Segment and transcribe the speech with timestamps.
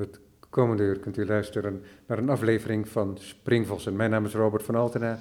[0.00, 3.96] Het komende uur kunt u luisteren naar een aflevering van Springvossen.
[3.96, 5.20] Mijn naam is Robert van Altena.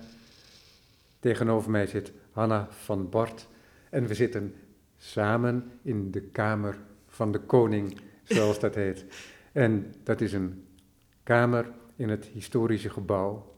[1.20, 3.48] Tegenover mij zit Hanna van Bart.
[3.90, 4.56] En we zitten
[4.98, 6.78] samen in de kamer
[7.08, 9.06] van de koning, zoals dat heet.
[9.52, 10.68] En dat is een
[11.24, 13.56] kamer in het historische gebouw,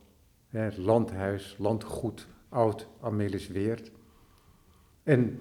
[0.47, 3.91] het landhuis, landgoed, oud Amelisweert.
[5.03, 5.39] En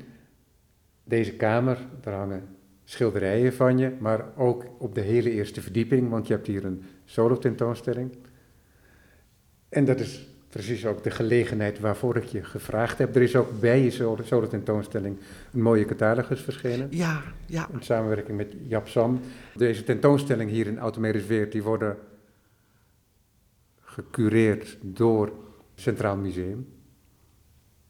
[1.04, 2.56] deze kamer, daar hangen
[2.90, 6.82] schilderijen van je, maar ook op de hele eerste verdieping, want je hebt hier een
[7.04, 8.16] solo-tentoonstelling.
[9.68, 13.14] En dat is precies ook de gelegenheid waarvoor ik je gevraagd heb.
[13.14, 13.90] Er is ook bij je
[14.24, 15.18] solo-tentoonstelling
[15.52, 16.86] een mooie catalogus verschenen.
[16.90, 17.68] Ja, ja.
[17.72, 19.20] In samenwerking met Jap Sam.
[19.54, 21.96] Deze tentoonstelling hier in Automerisweert, die worden
[23.80, 25.32] gecureerd door
[25.74, 26.68] Centraal Museum.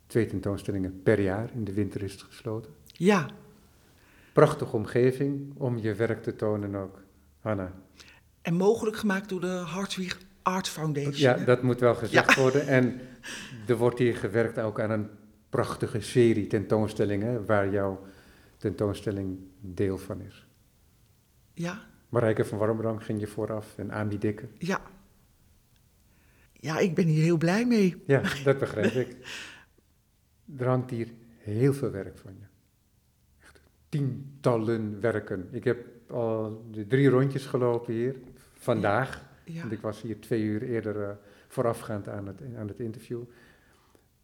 [0.06, 2.72] Twee tentoonstellingen per jaar, in de winter is het gesloten.
[2.84, 3.30] Ja.
[4.32, 7.02] Prachtige omgeving om je werk te tonen ook,
[7.40, 7.72] Hanna.
[8.42, 11.14] En mogelijk gemaakt door de Hartwig Art Foundation.
[11.14, 12.66] Ja, dat moet wel gezegd worden.
[12.66, 13.00] En
[13.66, 15.08] er wordt hier gewerkt ook aan een
[15.48, 18.06] prachtige serie tentoonstellingen, waar jouw
[18.56, 20.46] tentoonstelling deel van is.
[21.52, 21.88] Ja.
[22.08, 24.48] Marijke van Warmbrand ging je vooraf en Ami Dikke.
[24.58, 24.80] Ja.
[26.52, 28.02] Ja, ik ben hier heel blij mee.
[28.06, 29.16] Ja, dat begrijp ik.
[30.58, 31.08] Er hangt hier
[31.38, 32.49] heel veel werk van je.
[33.90, 35.48] Tientallen werken.
[35.50, 38.16] Ik heb al de drie rondjes gelopen hier,
[38.52, 39.28] vandaag.
[39.44, 39.60] Ja.
[39.60, 41.08] Want ik was hier twee uur eerder uh,
[41.48, 43.20] voorafgaand aan het, aan het interview.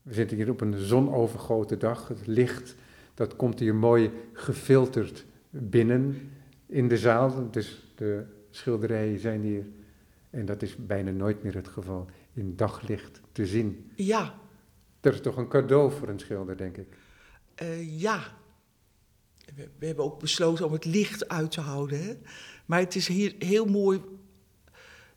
[0.03, 2.09] We zitten hier op een zonovergoten dag.
[2.09, 2.75] Het licht,
[3.15, 6.31] dat komt hier mooi gefilterd binnen
[6.67, 7.51] in de zaal.
[7.51, 9.65] Dus de schilderijen zijn hier,
[10.31, 13.91] en dat is bijna nooit meer het geval, in daglicht te zien.
[13.95, 14.35] Ja.
[15.01, 16.89] Dat is toch een cadeau voor een schilder, denk ik.
[17.63, 18.21] Uh, ja.
[19.55, 22.03] We, we, hebben ook besloten om het licht uit te houden.
[22.03, 22.15] Hè?
[22.67, 24.01] Maar het is hier heel mooi.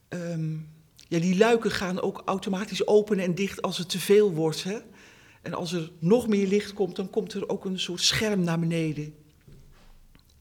[0.10, 4.64] Um, ja, die luiken gaan ook automatisch open en dicht als het te veel wordt.
[4.64, 4.80] Hè?
[5.42, 8.60] En als er nog meer licht komt, dan komt er ook een soort scherm naar
[8.60, 9.16] beneden.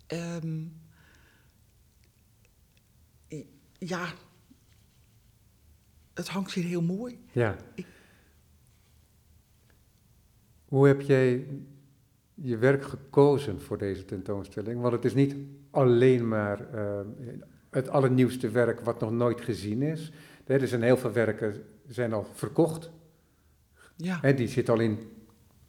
[0.08, 0.76] Um,
[3.78, 4.12] ja,
[6.14, 7.20] het hangt hier heel mooi.
[7.32, 7.56] Ja.
[7.74, 7.86] Ik...
[10.64, 11.46] Hoe heb jij
[12.40, 14.80] je werk gekozen voor deze tentoonstelling?
[14.80, 15.36] Want het is niet
[15.70, 17.00] alleen maar uh,
[17.70, 20.12] het allernieuwste werk wat nog nooit gezien is.
[20.46, 22.90] Er zijn heel veel werken zijn al verkocht.
[23.96, 24.22] Ja.
[24.22, 24.98] En die zitten al in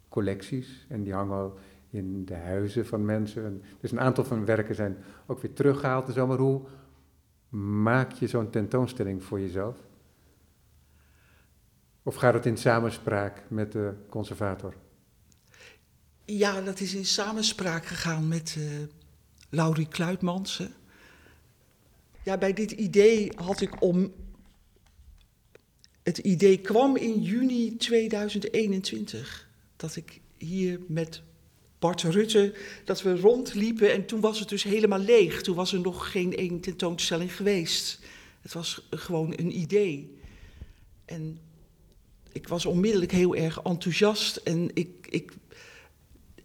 [0.08, 1.58] collecties en die hangen al
[1.90, 3.62] in de huizen van mensen.
[3.80, 6.26] Dus een aantal van werken zijn ook weer teruggehaald en zo.
[6.26, 6.62] Maar hoe
[7.82, 9.76] maak je zo'n tentoonstelling voor jezelf?
[12.02, 14.74] Of gaat het in samenspraak met de conservator?
[16.32, 18.64] Ja, dat is in samenspraak gegaan met uh,
[19.48, 20.62] Laurie Kluitmans.
[22.24, 24.12] Ja, bij dit idee had ik om.
[26.02, 29.48] Het idee kwam in juni 2021.
[29.76, 31.22] Dat ik hier met
[31.78, 32.54] Bart Rutte,
[32.84, 35.42] dat we rondliepen en toen was het dus helemaal leeg.
[35.42, 38.00] Toen was er nog geen één tentoonstelling geweest.
[38.40, 40.18] Het was gewoon een idee.
[41.04, 41.38] En
[42.32, 45.32] ik was onmiddellijk heel erg enthousiast en ik, ik,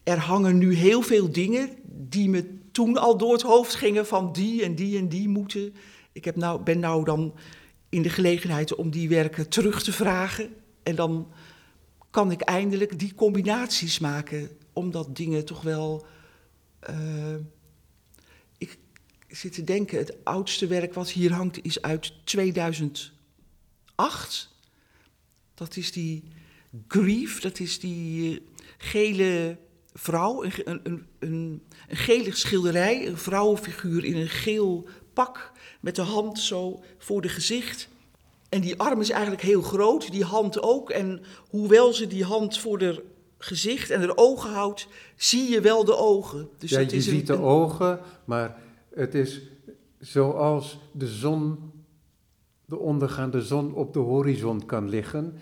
[0.05, 4.33] er hangen nu heel veel dingen die me toen al door het hoofd gingen van
[4.33, 5.73] die en die en die moeten.
[6.11, 7.33] Ik heb nou, ben nou dan
[7.89, 11.31] in de gelegenheid om die werken terug te vragen en dan
[12.09, 16.05] kan ik eindelijk die combinaties maken, omdat dingen toch wel.
[16.89, 17.35] Uh,
[18.57, 18.77] ik
[19.27, 23.13] zit te denken, het oudste werk wat hier hangt is uit 2008.
[25.53, 26.23] Dat is die
[26.87, 28.41] Grief, dat is die
[28.77, 29.57] gele
[29.97, 35.51] vrouw, een, een, een, een, gele schilderij, een vrouwenfiguur in een geel pak
[35.81, 37.89] met de hand zo voor de gezicht.
[38.50, 40.89] En die arm is eigenlijk heel groot, die hand ook.
[40.89, 43.03] En hoewel ze die hand voor de
[43.38, 46.50] gezicht en de ogen houdt, zie je wel de ogen.
[46.57, 48.58] Dus ja, je ziet de ogen, maar
[48.93, 49.41] het is
[49.99, 51.72] zoals de zon,
[52.66, 55.41] de ondergaande zon op de horizon kan liggen.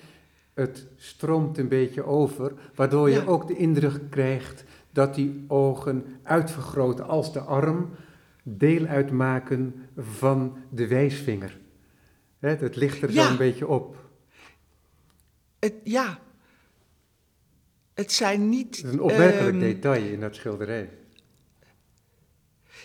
[0.54, 7.08] Het stroomt een beetje over, waardoor je ook de indruk krijgt dat die ogen uitvergroten
[7.08, 7.96] als de arm
[8.44, 11.60] deel uitmaken van de wijsvinger.
[12.40, 13.26] Het, het ligt er ja.
[13.26, 14.10] zo een beetje op.
[15.60, 16.20] Het, ja.
[17.94, 18.76] Het zijn niet.
[18.76, 20.90] Het is een opmerkelijk um, detail in dat schilderij.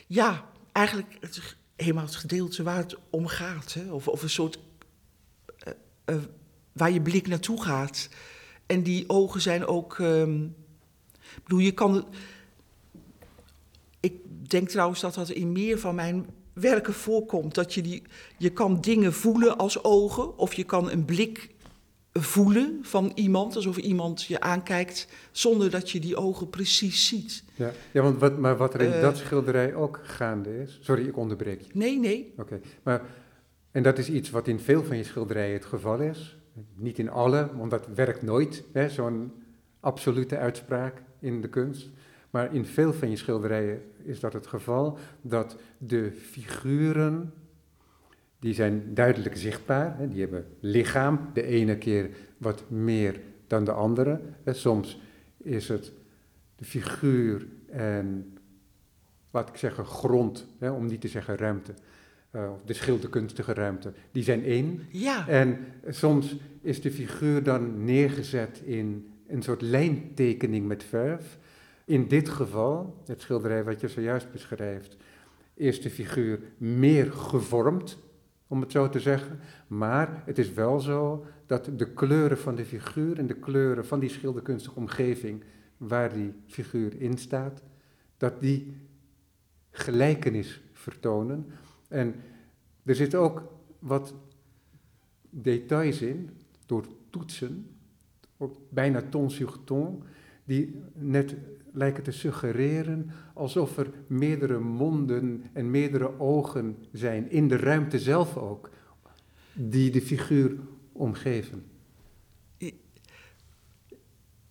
[0.07, 3.75] Ja, eigenlijk het helemaal het gedeelte waar het om gaat.
[3.75, 3.93] Hè?
[3.93, 4.59] Of, of een soort.
[5.69, 5.75] Uh,
[6.17, 6.23] uh,
[6.79, 8.09] waar je blik naartoe gaat.
[8.67, 9.99] En die ogen zijn ook.
[9.99, 10.55] Um,
[11.43, 12.07] bedoel, je kan.
[14.01, 14.15] Ik
[14.51, 17.55] denk trouwens dat dat in meer van mijn werken voorkomt.
[17.55, 18.03] Dat je, die,
[18.37, 21.57] je kan dingen voelen als ogen, of je kan een blik
[22.13, 27.45] voelen van iemand, alsof iemand je aankijkt, zonder dat je die ogen precies ziet.
[27.55, 29.01] Ja, ja want wat, maar wat er in Eh.
[29.01, 30.79] dat schilderij ook gaande is.
[30.81, 31.71] Sorry, ik onderbreek je.
[31.73, 32.33] Nee, nee.
[32.37, 33.03] Oké, maar
[33.71, 36.38] en dat is iets wat in veel van je schilderijen het geval is.
[36.75, 39.33] Niet in alle, want dat werkt nooit, zo'n
[39.81, 41.91] absolute uitspraak in de kunst.
[42.31, 47.33] Maar in veel van je schilderijen is dat het geval dat de figuren,
[48.39, 53.73] die zijn duidelijk zichtbaar, hè, die hebben lichaam, de ene keer wat meer dan de
[53.73, 54.21] andere.
[54.45, 55.01] Soms
[55.37, 55.93] is het
[56.57, 58.39] de figuur en,
[59.31, 61.75] laat ik zeggen, grond, hè, om niet te zeggen ruimte.
[62.33, 64.87] Of de schilderkunstige ruimte, die zijn één.
[64.91, 65.59] Ja, En
[65.89, 71.39] soms is de figuur dan neergezet in een soort lijntekening met verf.
[71.85, 74.97] In dit geval, het schilderij wat je zojuist beschrijft,
[75.55, 77.99] is de figuur meer gevormd,
[78.47, 79.41] om het zo te zeggen.
[79.67, 84.01] Maar het is wel zo dat de kleuren van de figuur en de kleuren van
[84.01, 85.45] die schilderkunstige omgeving
[85.77, 87.63] waar die figuur in staat,
[88.17, 88.77] dat die
[89.71, 91.47] gelijkenis vertonen.
[91.89, 92.15] En
[92.85, 93.43] er zit ook
[93.79, 94.15] wat
[95.31, 96.31] details in,
[96.67, 97.67] door toetsen,
[98.37, 100.03] ook bijna ton sur ton,
[100.45, 101.35] die net
[101.73, 108.37] lijken te suggereren alsof er meerdere monden en meerdere ogen zijn, in de ruimte zelf
[108.37, 108.71] ook,
[109.53, 110.57] die de figuur
[110.93, 111.65] omgeven.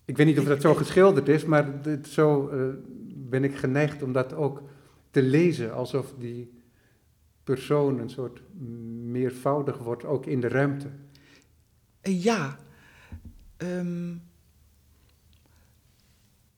[0.04, 2.66] Ik weet niet of dat zo geschilderd is, maar dit, zo eh,
[3.14, 4.62] ben ik geneigd om dat ook
[5.10, 6.57] te lezen, alsof die
[7.54, 8.40] persoon een soort
[9.10, 10.90] meervoudig wordt, ook in de ruimte.
[12.00, 12.58] Eh, ja.
[13.56, 14.12] Ehm,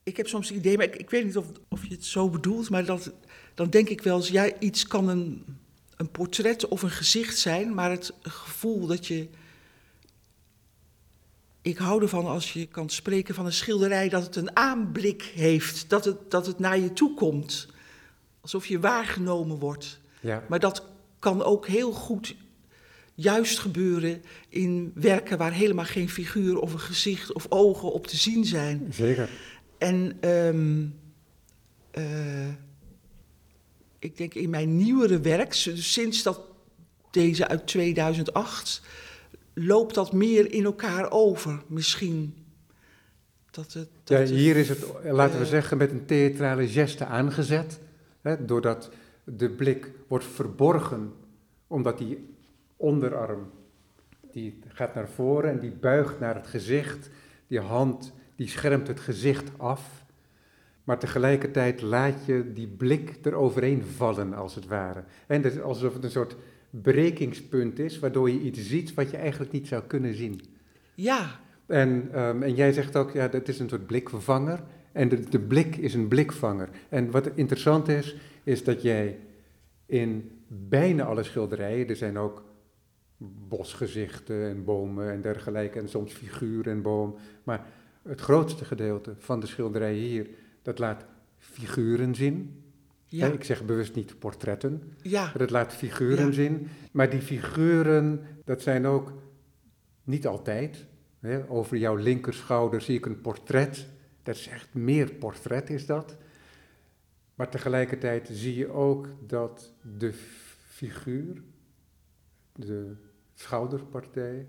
[0.03, 2.29] ik heb soms het idee, maar ik, ik weet niet of, of je het zo
[2.29, 3.13] bedoelt, maar dat,
[3.55, 5.45] dan denk ik wel eens, iets kan een,
[5.97, 9.29] een portret of een gezicht zijn, maar het gevoel dat je.
[11.63, 15.91] Ik hou ervan als je kan spreken van een schilderij dat het een aanblik heeft,
[15.91, 17.69] dat het, dat het naar je toe komt.
[18.41, 20.01] Alsof je waargenomen wordt.
[20.21, 20.87] Ja, Maar dat
[21.19, 22.37] kan ook heel goed
[23.15, 28.17] juist gebeuren in werken waar helemaal geen figuur of een gezicht of ogen op te
[28.17, 28.87] zien zijn.
[28.93, 29.29] zeker.
[29.79, 30.87] En ehm,
[31.91, 32.49] eh,
[33.99, 36.41] ik denk in mijn nieuwere werk, sinds dat
[37.11, 38.83] deze uit 2008,
[39.55, 42.35] loopt dat meer in elkaar over misschien.
[43.51, 47.05] Dat het, dat Ja, hier is het, laten we eh, zeggen, met een theatrale geste
[47.05, 47.81] aangezet.
[48.21, 48.91] Hè, doordat
[49.25, 51.13] de blik wordt verborgen,
[51.67, 52.29] omdat die
[52.77, 53.51] onderarm,
[54.33, 57.11] die gaat naar voren en die buigt naar het gezicht.
[57.47, 60.05] Die hand, die schermt het gezicht af.
[60.85, 65.05] Maar tegelijkertijd laat je die blik eroverheen vallen, als het ware.
[65.27, 66.37] En het is alsof het een soort
[66.71, 70.41] brekingspunt is, waardoor je iets ziet wat je eigenlijk niet zou kunnen zien.
[70.95, 74.63] Ja, En, ehm, en jij zegt ook, ja, dat is een soort blikvervanger.
[74.93, 76.69] En de, de blik is een blikvanger.
[76.89, 79.19] En wat interessant is, is dat jij
[79.87, 82.45] in bijna alle schilderijen, er zijn ook
[83.49, 87.17] bosgezichten en bomen en dergelijke, en soms figuren en boom.
[87.45, 87.67] Maar
[88.03, 90.29] het grootste gedeelte van de schilderijen hier,
[90.63, 91.05] dat laat
[91.39, 92.63] figuren zien.
[93.07, 96.33] ja, Ik zeg bewust niet portretten, ja, maar dat laat figuren Ja.
[96.33, 96.69] zien.
[96.93, 99.13] Maar die figuren, dat zijn ook
[100.05, 100.87] niet altijd.
[101.21, 101.49] Hè.
[101.51, 103.87] Over jouw linkerschouder zie ik een portret.
[104.31, 106.17] Dat is echt meer portret is dat.
[107.35, 110.13] Maar tegelijkertijd zie je ook dat de
[110.69, 111.43] figuur,
[112.53, 112.97] de
[113.35, 114.47] schouderpartij,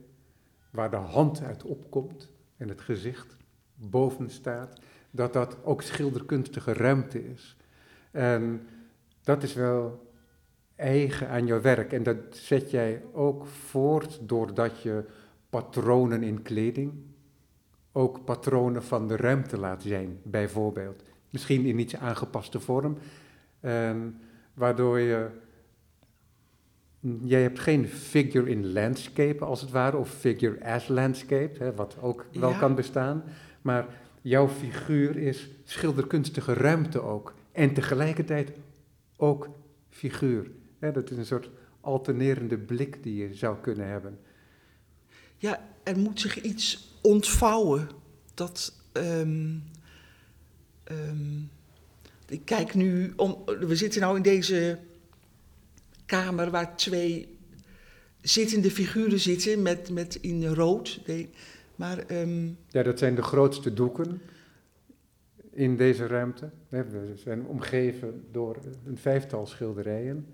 [0.70, 3.38] waar de hand uit opkomt en het gezicht
[3.76, 4.80] boven staat,
[5.12, 7.58] dat dat ook schilderkunstige ruimte is.
[8.12, 8.68] En
[9.22, 10.12] dat is wel
[10.76, 11.94] eigen aan jouw werk.
[11.94, 15.06] En dat zet jij ook voort doordat je
[15.50, 17.10] patronen in kleding,
[17.92, 21.04] ook patronen van de ruimte laat zijn, bijvoorbeeld.
[21.30, 22.98] Misschien in iets aangepaste vorm,
[23.60, 24.20] en
[24.54, 25.30] waardoor je.
[27.24, 31.96] Jij hebt geen figure in landscape als het ware, of figure as landscape, hè, wat
[32.02, 32.58] ook wel Ja.
[32.58, 33.24] kan bestaan.
[33.62, 33.86] Maar
[34.22, 37.34] jouw figuur is schilderkunstige ruimte ook.
[37.52, 38.52] En tegelijkertijd
[39.18, 39.50] ook
[39.90, 40.52] figuur.
[40.80, 41.50] Hè, dat is een soort
[41.82, 44.20] alternerende blik die je zou kunnen hebben.
[45.38, 47.90] Ja, er moet zich iets ontvouwen.
[48.34, 48.74] Dat.
[48.92, 49.56] ehm,
[50.84, 51.40] ehm,
[52.28, 53.14] ik kijk nu.
[53.16, 54.80] Om, we zitten nou in deze
[56.06, 57.38] kamer waar twee
[58.22, 61.02] zittende figuren zitten met, met in rood.
[61.76, 64.22] Maar ehm, Ja, dat zijn de grootste doeken
[65.52, 66.50] in deze ruimte.
[66.70, 70.28] We zijn omgeven door een vijftal schilderijen.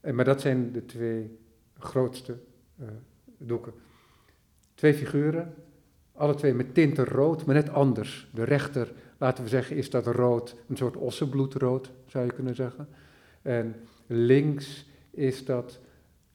[0.00, 1.38] En, maar dat zijn de twee
[1.78, 2.38] grootste
[2.80, 2.86] uh,
[3.38, 3.72] doeken.
[4.74, 5.54] Twee figuren,
[6.20, 8.28] alle twee met tinten rood, maar net anders.
[8.34, 12.88] De rechter, laten we zeggen, is dat rood, een soort ossenbloedrood, zou je kunnen zeggen.
[13.42, 13.74] En
[14.06, 15.80] links is dat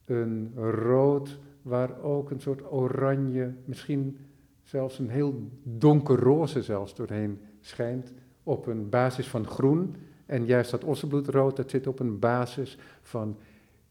[0.06, 4.18] een rood waar ook een soort oranje, misschien
[4.64, 8.14] zelfs een heel donkerroze zelfs doorheen schijnt,
[8.44, 9.96] op een basis van groen.
[10.26, 13.38] En juist dat ossenbloedrood, dat zit op een basis van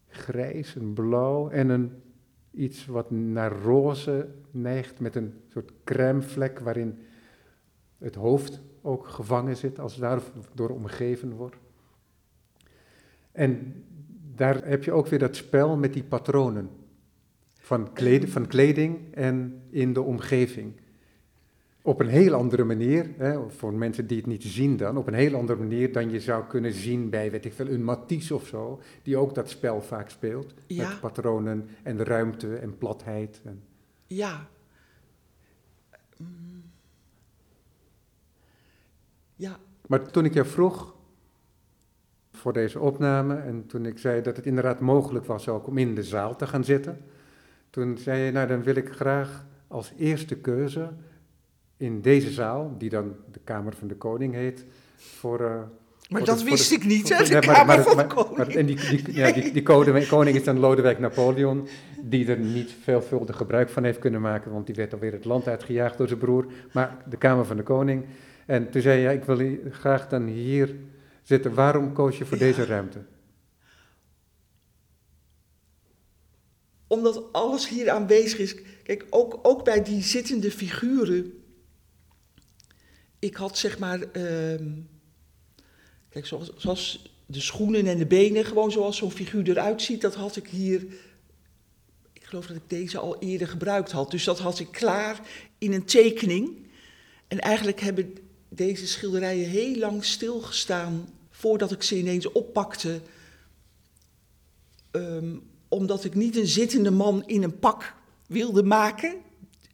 [0.08, 1.92] grijs en blauw en een
[2.54, 6.98] iets wat naar roze neigt met een soort crèmevlek waarin
[7.98, 11.56] het hoofd ook gevangen zit, als het daardoor omgeven wordt.
[13.32, 13.84] En
[14.34, 16.70] daar heb je ook weer dat spel met die patronen
[17.58, 17.90] van,
[18.24, 20.72] van kleding en in de omgeving.
[21.86, 25.14] Op een heel andere manier, hè, voor mensen die het niet zien dan, op een
[25.14, 28.46] heel andere manier dan je zou kunnen zien bij, weet ik veel, een Matisse of
[28.46, 30.54] zo, die ook dat spel vaak speelt.
[30.68, 33.40] Met patronen en de ruimte en platheid.
[33.44, 33.62] En...
[34.06, 34.48] Ja.
[36.16, 36.62] Mm.
[39.34, 39.58] Ja.
[39.86, 40.94] Maar toen ik jou vroeg
[42.32, 45.94] voor deze opname en toen ik zei dat het inderdaad mogelijk was ook om in
[45.94, 47.04] de zaal te gaan zitten,
[47.70, 50.92] toen zei je, nou dan wil ik graag als eerste keuze
[51.76, 54.64] in deze zaal, die dan de Kamer van de Koning heet,
[54.96, 55.40] voor...
[55.40, 55.62] Uh,
[56.08, 58.54] maar dat wist ik niet, hè, de Kamer van de Koning.
[58.54, 59.62] en die, die, ja, die, die
[60.06, 61.68] koning is dan Lodewijk Napoleon,
[62.02, 65.48] die er niet veelvuldig gebruik van heeft kunnen maken, want die werd alweer het land
[65.48, 66.46] uitgejaagd door zijn broer.
[66.72, 68.04] Maar de Kamer van de Koning.
[68.46, 70.74] En toen zei je, ja, ik wil graag dan hier
[71.22, 71.54] zitten.
[71.54, 72.98] Waarom koos je voor deze ruimte?
[76.86, 78.56] Omdat alles hier aanwezig is.
[78.82, 81.43] Kijk, ook, ook bij die zittende figuren
[83.24, 84.70] ik had zeg maar, ehm,
[86.08, 90.14] kijk, zoals, zoals, de schoenen en de benen, gewoon zoals zo'n figuur eruit ziet, dat
[90.14, 90.86] had ik hier,
[92.12, 94.10] ik geloof dat ik deze al eerder gebruikt had.
[94.10, 95.20] Dus dat had ik klaar
[95.58, 96.66] in een tekening.
[97.28, 98.16] En eigenlijk hebben
[98.48, 103.00] deze schilderijen heel lang stilgestaan voordat ik ze ineens oppakte.
[104.92, 107.94] Um, omdat ik niet een zittende man in een pak
[108.26, 109.14] wilde maken,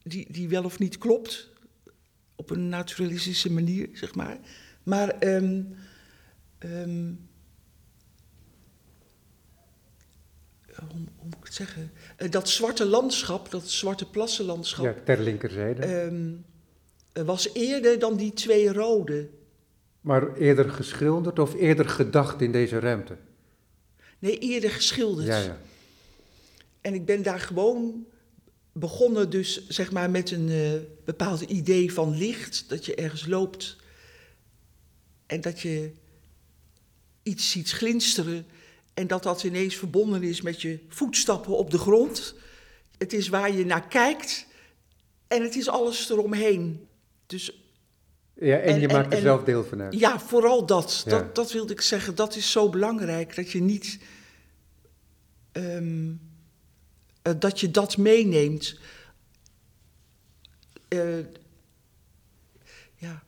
[0.02, 1.49] die, die wel of niet klopt
[2.40, 4.38] op een naturalistische manier, zeg maar.
[4.82, 5.76] Maar um,
[6.58, 7.28] um,
[10.74, 11.92] hoe, hoe, moet ik het zeggen?
[12.18, 14.84] Uh, dat zwarte landschap, dat zwarte plassenlandschap.
[14.84, 16.02] Ja, ter linkerzijde.
[16.02, 16.44] Um,
[17.12, 19.28] was eerder dan die twee rode.
[20.00, 23.16] Maar eerder geschilderd of eerder gedacht in deze ruimte?
[24.18, 25.26] Nee, eerder geschilderd.
[25.26, 25.58] Ja, ja.
[26.80, 28.06] En ik ben daar gewoon
[28.72, 30.72] begonnen dus zeg maar met een uh,
[31.04, 33.76] bepaald idee van licht, dat je ergens loopt
[35.26, 35.92] en dat je
[37.22, 38.46] iets ziet glinsteren
[38.94, 42.34] en dat dat ineens verbonden is met je voetstappen op de grond.
[42.98, 44.46] Het is waar je naar kijkt
[45.28, 46.86] en het is alles eromheen.
[47.26, 47.62] Dus,
[48.34, 49.98] ja, en, je maakt er zelf deel van uit.
[49.98, 51.02] Ja, vooral dat.
[51.06, 51.34] dat.
[51.34, 52.14] Dat wilde ik zeggen.
[52.14, 53.98] Dat is zo belangrijk, dat je niet...
[55.52, 56.29] Um,
[57.22, 58.78] uh, dat je dat meeneemt.
[60.88, 61.18] Uh,
[62.94, 63.22] ja,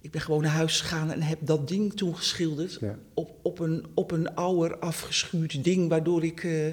[0.00, 2.78] ik ben gewoon naar huis gegaan en heb dat ding toen geschilderd.
[2.80, 2.98] Ja.
[3.14, 6.72] Op, op, een, op een ouder afgeschuurd ding, waardoor ik uh,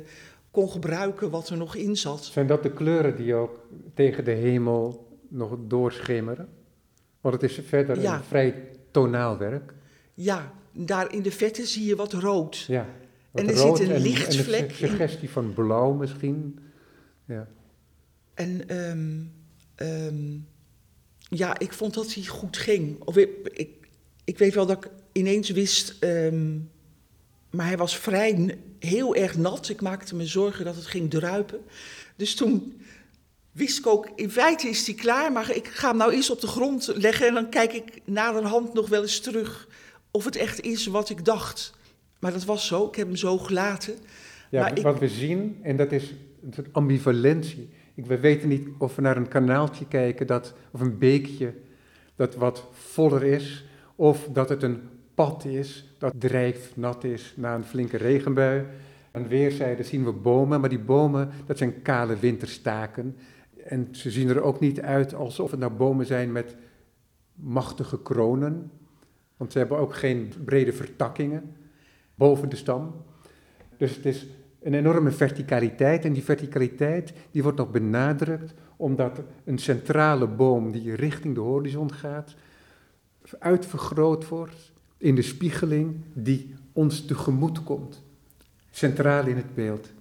[0.52, 2.24] kon gebruiken wat er nog in zat.
[2.24, 3.60] Zijn dat de kleuren die ook
[3.94, 6.50] tegen de hemel nog doorschemeren?
[7.22, 8.16] Want het is verder ja.
[8.16, 9.74] een vrij tonaal werk.
[10.14, 12.58] Ja, daar in de vette zie je wat rood.
[12.58, 12.88] Ja
[13.34, 14.70] en er zit een lichtvlek.
[14.70, 16.60] Een suggestie van blauw misschien.
[17.26, 17.48] Ja.
[18.34, 19.34] En um,
[19.76, 20.48] um,
[21.30, 23.02] ja, ik vond dat hij goed ging.
[23.02, 23.70] Of ik, ik,
[24.24, 26.72] ik weet wel dat ik ineens wist, um,
[27.50, 29.70] maar hij was vrij heel erg nat.
[29.70, 31.60] Ik maakte me zorgen dat het ging druipen.
[32.16, 32.82] Dus toen
[33.52, 36.42] wist ik ook, in feite is hij klaar, maar ik ga hem nou eens op
[36.42, 39.68] de grond leggen en dan kijk ik naderhand nog wel eens terug
[40.12, 41.74] of het echt is wat ik dacht.
[42.24, 43.94] Maar dat was zo, ik heb hem zo gelaten.
[44.50, 46.14] Ja, maar wat we zien, en dat is
[46.44, 47.70] een soort ambivalentie.
[47.94, 51.54] Ik, we weten niet of we naar een kanaaltje kijken, dat, of een beekje,
[52.16, 53.66] dat wat voller is,
[53.96, 54.82] of dat het een
[55.14, 58.66] pad is dat drijfnat is na een flinke regenbui.
[59.12, 63.18] Aan weerszijden zien we bomen, maar die bomen, dat zijn kale winterstaken.
[63.64, 66.56] En ze zien er ook niet uit alsof het nou bomen zijn met
[67.34, 68.72] machtige kronen,
[69.38, 71.62] want ze hebben ook geen brede vertakkingen
[72.24, 72.94] boven de stam.
[73.78, 74.28] Dus het is
[74.62, 80.96] een enorme verticaliteit en die verticaliteit die wordt nog benadrukt omdat een centrale boom die
[80.96, 82.36] richting de horizon gaat,
[83.40, 88.02] uitvergroot wordt in de spiegeling die ons tegemoet komt.
[88.72, 89.92] centraal in het beeld.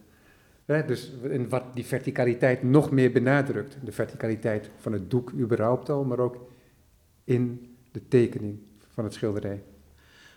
[0.66, 3.76] Dus en wat die verticaliteit nog meer benadrukt.
[3.84, 6.36] De verticaliteit van het doek überhaupt al, maar ook
[7.24, 9.62] in de tekening van het schilderij.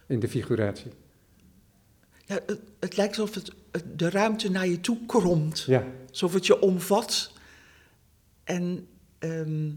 [0.08, 0.92] In de figuratie.
[2.26, 5.60] Ja, het, het lijkt alsof het, het- de ruimte naar je toe kromt.
[5.60, 7.32] Ja, Alsof het je omvat.
[8.44, 8.88] En,
[9.20, 9.68] ehm,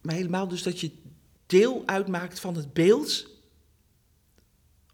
[0.00, 0.90] maar helemaal dus dat je
[1.46, 3.28] deel uitmaakt van het beeld,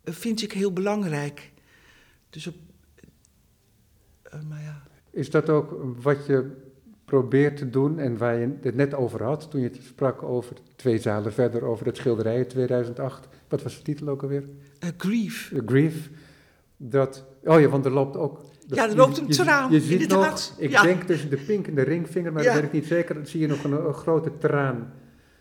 [0.05, 1.53] eh, vind ik heel belangrijk.
[2.31, 2.55] Dus op,
[4.23, 4.83] eh, maar ja.
[5.11, 6.65] Is dat ook wat je
[7.07, 10.57] probeert te doen en waar je het net over had toen je het sprak over
[10.77, 13.29] twee zalen verder over het schilderij uit 2008?
[13.49, 14.45] Wat was de titel ook alweer?
[14.79, 15.51] eh, grief.
[15.55, 16.11] The Grief.
[16.77, 18.41] Dat, oh ja, want er loopt ook.
[18.67, 20.83] dat- Ja, er loopt een je- traan, Je ziet nog, ik Ja.
[20.83, 22.49] denk tussen de pink en de ringvinger, maar Ja.
[22.53, 24.93] dat weet ik niet zeker, dan zie je nog een, een grote traan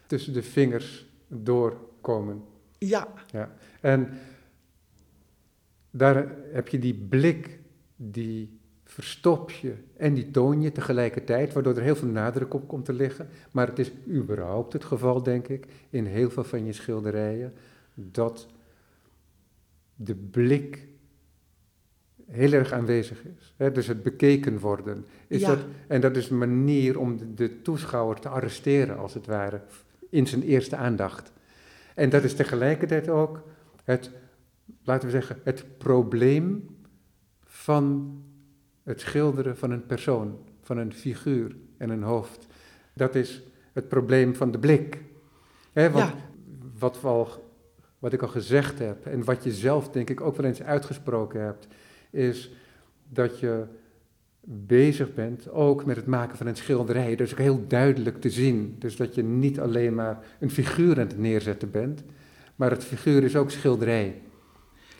[0.07, 2.43] tussen de vingers doorkomen.
[2.77, 3.53] Ja, Ja.
[3.81, 4.09] En
[5.91, 7.59] daar heb je die blik,
[7.95, 8.59] die
[8.95, 12.93] verstop je en die toon je tegelijkertijd, waardoor er heel veel nadruk op komt te
[12.93, 13.27] liggen.
[13.51, 17.53] Maar het is überhaupt het geval, denk ik, in heel veel van je schilderijen,
[17.93, 18.47] dat
[19.95, 20.87] de blik
[22.25, 23.53] heel erg aanwezig is.
[23.73, 25.05] Dus het bekeken worden.
[25.27, 25.47] Is Ja.
[25.47, 29.61] dat, en dat is een manier om de, de toeschouwer te arresteren, als het ware,
[30.09, 31.31] in zijn eerste aandacht.
[31.95, 33.43] En dat is tegelijkertijd ook
[33.83, 34.11] het,
[34.83, 36.65] laten we zeggen, het probleem
[37.43, 38.17] van
[38.85, 42.47] het schilderen van een persoon, van een figuur en een hoofd.
[42.93, 45.01] Dat is het probleem van de blik.
[45.73, 46.13] Want Ja.
[46.77, 47.53] wat, we al,
[47.99, 51.41] wat ik al gezegd heb en wat je zelf denk ik ook wel eens uitgesproken
[51.41, 51.67] hebt,
[52.09, 52.51] is
[53.09, 53.63] dat je
[54.47, 57.15] bezig bent ook met het maken van een schilderij.
[57.15, 58.75] Dus ook heel duidelijk te zien.
[58.79, 62.03] Dus dat je niet alleen maar een figuur aan het neerzetten bent,
[62.55, 64.21] maar het figuur is ook schilderij.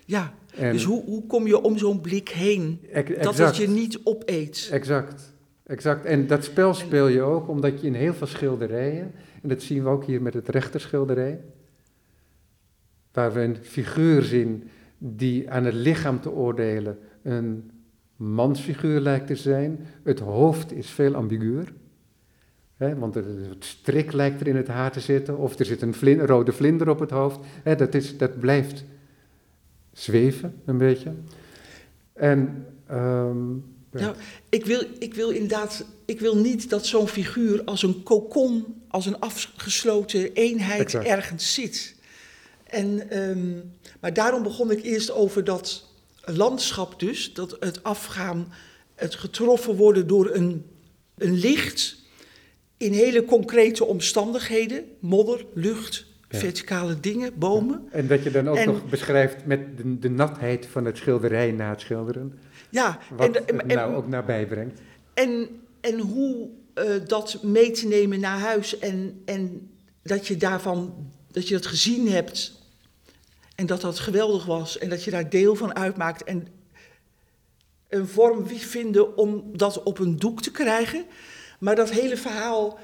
[0.06, 0.34] Ja.
[0.56, 2.80] En dus hoe, hoe kom je om zo'n blik heen?
[3.22, 4.70] Dat het je niet opeet.
[4.72, 6.06] Exact, exact.
[6.06, 9.84] En dat spel speel je ook omdat je in heel veel schilderijen, en dat zien
[9.84, 11.42] we ook hier met het rechterschilderij,
[13.12, 17.72] waar we een figuur zien die aan het lichaam te oordelen een
[18.16, 19.80] mansfiguur lijkt te zijn.
[20.04, 21.74] Het hoofd is veel ambiguur.
[22.78, 26.26] Want er- het strik lijkt er in het haar te zitten, of er zit een
[26.26, 27.40] rode vlinder op het hoofd.
[27.78, 28.86] Dat, is, dat blijft
[29.96, 31.14] zweven een beetje.
[32.14, 32.66] En
[33.92, 34.16] Ja,
[34.50, 39.06] ik wil, ik wil inderdaad, ik wil niet dat zo'n figuur als een kokon, als
[39.06, 41.06] een afgesloten eenheid Exact.
[41.06, 41.96] ergens zit.
[42.64, 43.54] En, ehm,
[44.00, 45.90] maar daarom begon ik eerst over dat
[46.26, 48.54] landschap dus, dat het afgaan,
[48.96, 50.66] het getroffen worden door een,
[51.18, 51.98] een licht
[52.78, 56.06] in hele concrete omstandigheden, modder, lucht.
[56.36, 57.88] Verticale dingen, bomen.
[57.92, 61.52] En dat je dan ook En- nog beschrijft met de, de natheid van het schilderij
[61.52, 62.40] na het schilderen.
[62.70, 64.82] Ja, Wat en, en, nou ook nabij brengt.
[65.14, 65.48] En,
[65.82, 69.70] en hoe eh, dat mee te nemen naar huis en, en
[70.04, 72.64] dat je daarvan, dat je dat gezien hebt
[73.56, 76.48] en dat dat geweldig was en dat je daar deel van uitmaakt en
[77.90, 81.06] een vorm vinden om dat op een doek te krijgen.
[81.60, 82.80] Maar dat hele verhaal,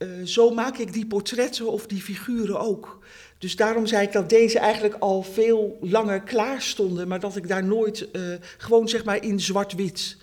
[0.00, 2.98] eh, zo maak ik die portretten of die figuren ook.
[3.38, 7.48] Dus daarom zei ik dat deze eigenlijk al veel langer klaar stonden, maar dat ik
[7.48, 8.22] daar nooit, eh,
[8.58, 10.16] gewoon zeg maar in zwart-wit.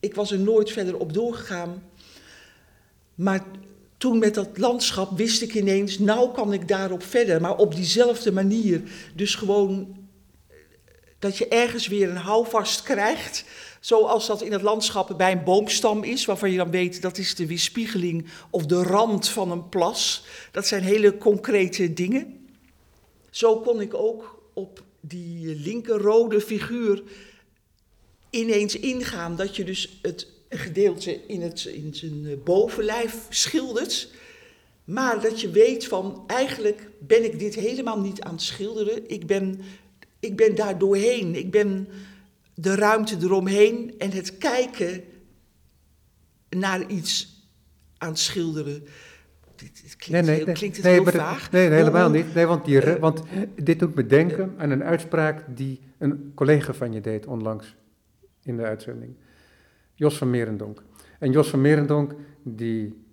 [0.00, 1.82] Ik was er nooit verder op doorgegaan.
[3.14, 3.44] Maar
[3.96, 8.32] toen met dat landschap wist ik ineens, nou kan ik daarop verder, maar op diezelfde
[8.32, 8.82] manier.
[9.14, 9.96] Dus gewoon
[10.48, 10.56] eh,
[11.18, 13.44] dat je ergens weer een houvast krijgt,
[13.80, 17.34] zoals dat in het landschap bij een boomstam is, waarvan je dan weet dat is
[17.34, 20.24] de weerspiegeling of de rand van een plas.
[20.52, 22.48] Dat zijn hele concrete dingen.
[23.30, 27.02] Zo kon ik ook op die linkerrode figuur
[28.30, 29.36] ineens ingaan.
[29.36, 34.08] Dat je dus het gedeelte in, het, in zijn bovenlijf schildert.
[34.84, 39.10] Maar dat je weet van, eigenlijk ben ik dit helemaal niet aan het schilderen.
[39.10, 39.60] Ik ben,
[40.20, 41.34] ik ben daar doorheen.
[41.34, 41.88] Ik ben
[42.60, 45.02] de ruimte eromheen en het kijken
[46.48, 47.44] naar iets
[47.98, 48.82] aan het schilderen.
[49.56, 51.50] Dit, dit klinkt, heel, klinkt het heel maar dat- vaag.
[51.50, 52.34] nee, helemaal niet.
[52.34, 53.22] Nee, want, die, eh, want
[53.62, 57.76] dit doet me denken aan een uitspraak die een collega van je deed onlangs
[58.42, 59.14] in de uitzending.
[59.94, 60.82] Jos van Merendonk.
[61.18, 63.04] En Jos van Merendonk, die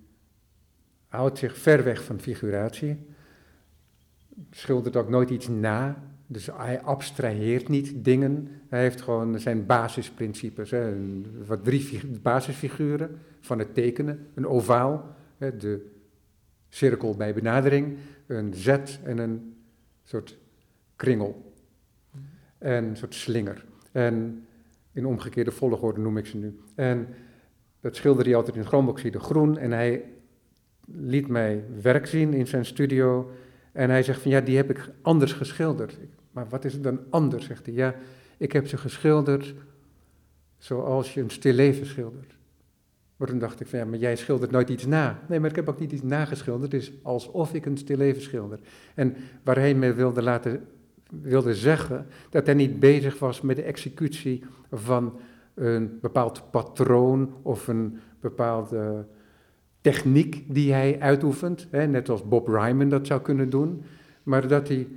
[1.08, 3.06] houdt zich ver weg van figuratie.
[4.50, 6.02] Schildert ook nooit iets na.
[6.30, 8.48] Dus hij abstraheert niet dingen.
[8.68, 10.70] Hij heeft gewoon zijn basisprincipes.
[10.70, 10.94] Hè.
[11.46, 14.26] Wat drie fig- basisfiguren van het tekenen.
[14.34, 15.86] Een ovaal, hè, de
[16.68, 18.66] cirkel bij benadering, een Z
[19.04, 19.56] en een
[20.04, 20.38] soort
[20.96, 21.52] kringel.
[22.58, 23.64] En een soort slinger.
[23.92, 24.46] En
[24.92, 26.58] in omgekeerde volgorde noem ik ze nu.
[26.74, 27.08] En
[27.80, 29.58] dat schilderde hij altijd in chroomoxide groen.
[29.58, 30.04] En hij
[30.86, 33.30] liet mij werk zien in zijn studio.
[33.72, 35.98] En hij zegt van ja, die heb ik anders geschilderd.
[36.30, 37.74] Maar wat is het dan anders, zegt hij.
[37.74, 37.94] Ja,
[38.36, 39.54] ik heb ze geschilderd
[40.56, 42.36] zoals je een stilleven schildert.
[43.16, 45.20] Maar toen dacht ik van ja, maar jij schildert nooit iets na.
[45.28, 46.72] Nee, maar ik heb ook niet iets nageschilderd.
[46.72, 48.58] Het is alsof ik een stilleven schilder.
[48.94, 50.66] En waar hij wilde laten
[51.10, 55.18] wilde zeggen dat hij niet bezig was met de executie van
[55.54, 59.06] een bepaald patroon of een bepaalde
[59.80, 63.82] techniek die hij uitoefent, hè, net als Bob Ryman dat zou kunnen doen,
[64.22, 64.88] maar dat hij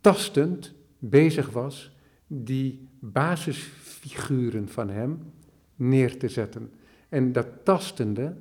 [0.00, 5.32] tastend bezig was die basisfiguren van hem
[5.74, 6.72] neer te zetten.
[7.08, 8.36] En dat tastende,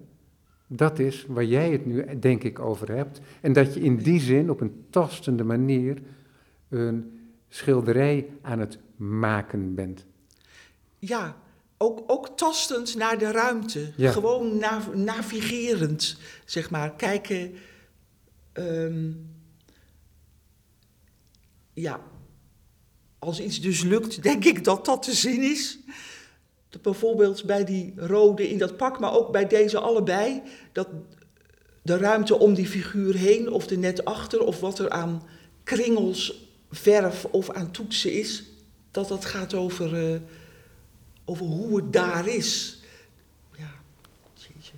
[0.67, 3.21] dat is waar jij het nu denk ik over hebt.
[3.41, 6.01] En dat je in die zin op een tastende manier
[6.69, 10.05] een schilderij aan het maken bent.
[10.99, 11.35] Ja,
[11.77, 13.91] ook, ook tastend naar de ruimte.
[13.97, 16.95] Gewoon navigerend, zeg maar.
[16.95, 17.53] Kijken.
[18.53, 19.11] Ehm,
[21.73, 22.01] ja,
[23.19, 25.79] als iets dus lukt, denk ik dat dat te zien is.
[26.69, 30.87] Dat bijvoorbeeld bij die rode in dat pak, maar ook bij deze allebei, dat
[31.81, 35.23] de ruimte om die figuur heen of er net achter of wat er aan
[35.63, 38.43] kringels, verf of aan toetsen is,
[38.91, 40.11] dat dat gaat over.
[40.11, 40.19] Uh,
[41.29, 42.81] over hoe het daar is.
[43.57, 43.71] Ja,
[44.33, 44.73] jeetje.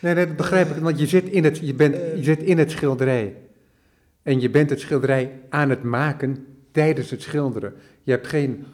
[0.00, 2.42] Nee, nee, dat begrijp ik, want je zit, in het, je, bent, uh, je zit
[2.42, 3.36] in het schilderij.
[4.22, 7.74] En je bent het schilderij aan het maken tijdens het schilderen.
[8.02, 8.66] Je hebt geen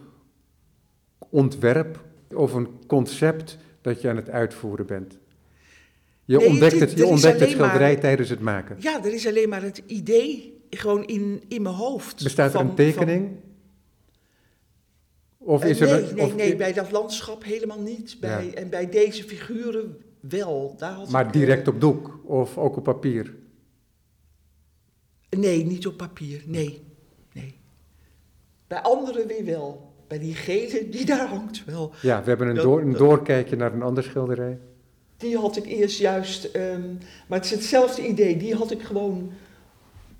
[1.28, 5.18] ontwerp of een concept dat je aan het uitvoeren bent.
[6.24, 8.76] Je ontdekt het, je ontdekt het schilderij tijdens het maken.
[8.80, 12.22] Ja, er is alleen maar het idee gewoon in, in mijn hoofd.
[12.22, 13.30] Bestaat er een tekening?
[15.38, 18.16] Of is er, nee, nee, nee, bij dat landschap helemaal niet.
[18.20, 20.74] Bij, En bij deze figuren wel.
[20.78, 23.34] Daar had maar direct op doek of ook op papier?
[25.30, 26.42] Nee, niet op papier.
[26.46, 26.87] Nee.
[28.68, 29.92] Bij anderen weer wel.
[30.06, 31.92] Bij die gele die daar hangt wel.
[32.02, 34.58] Ja, we hebben een, door, een doorkijkje naar een ander schilderij.
[35.16, 38.36] Die had ik eerst juist, um, maar het is hetzelfde idee.
[38.36, 39.32] Die had ik gewoon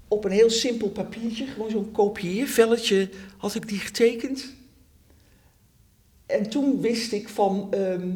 [0.08, 4.54] op een heel simpel papiertje, gewoon zo'n kopieervelletje, had ik die getekend.
[6.26, 8.10] En toen wist ik van, ehm,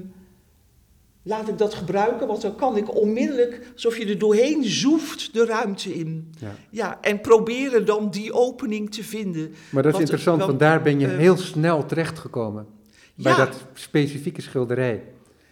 [1.22, 5.44] laat ik dat gebruiken, want dan kan ik onmiddellijk, alsof je er doorheen zoeft, de
[5.44, 6.32] ruimte in.
[6.38, 6.54] Ja.
[6.70, 9.54] ja en proberen dan die opening te vinden.
[9.70, 12.66] Maar dat is interessant, want daar ben je ehm, heel snel terechtgekomen.
[13.14, 15.02] Bij dat specifieke schilderij.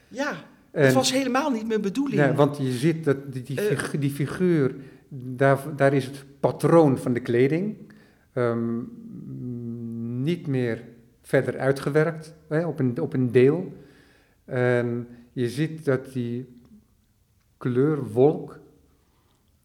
[0.08, 0.32] Ja,
[0.70, 2.20] en, dat was helemaal niet mijn bedoeling.
[2.20, 4.74] Ja, want je ziet dat die, die, uh, die figuur,
[5.08, 7.76] daar, daar is het patroon van de kleding
[8.34, 8.92] um,
[10.22, 10.82] niet meer
[11.22, 13.72] verder uitgewerkt hè, op, een, op een deel.
[14.44, 16.48] En je ziet dat die
[17.56, 18.58] kleurwolk,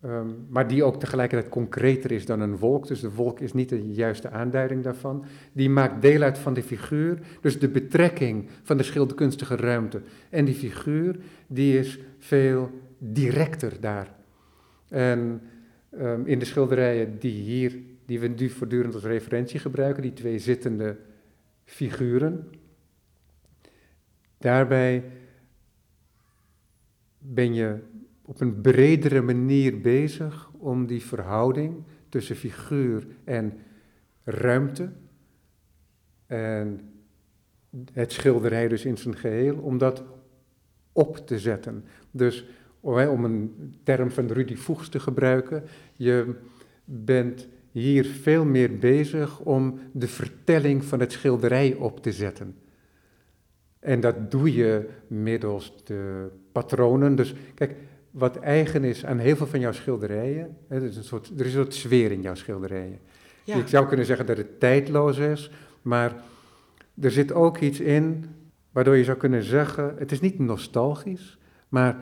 [0.05, 3.69] um, maar die ook tegelijkertijd concreter is dan een wolk, dus de wolk is niet
[3.69, 7.19] de juiste aanduiding daarvan, die maakt deel uit van de figuur.
[7.41, 11.15] Dus de betrekking van de schilderkunstige ruimte en die figuur,
[11.47, 14.15] die is veel directer daar.
[14.89, 15.41] En
[15.99, 20.39] um, in de schilderijen die hier, die we nu voortdurend als referentie gebruiken, die twee
[20.39, 20.97] zittende
[21.63, 22.47] figuren.
[24.37, 25.03] Daarbij
[27.33, 27.79] ben je
[28.21, 33.53] op een bredere manier bezig om die verhouding tussen figuur en
[34.23, 34.91] ruimte
[36.25, 36.79] en
[37.91, 40.03] het schilderij dus in zijn geheel, om dat
[40.91, 41.85] op te zetten.
[42.11, 42.45] Dus
[42.81, 45.63] om een term van Rudy Voegs te gebruiken,
[45.95, 46.35] je
[46.85, 52.55] bent hier veel meer bezig om de vertelling van het schilderij op te zetten.
[53.79, 57.15] En dat doe je middels de patronen.
[57.15, 57.75] Dus kijk,
[58.11, 61.45] wat eigen is aan heel veel van jouw schilderijen, hè, er, is een soort, er
[61.45, 62.99] is een soort sfeer in jouw schilderijen.
[63.43, 63.55] Ja.
[63.55, 66.23] Ik zou kunnen zeggen dat het tijdloos is, maar
[67.01, 68.25] er zit ook iets in
[68.71, 71.37] waardoor je zou kunnen zeggen, het is niet nostalgisch,
[71.69, 71.97] maar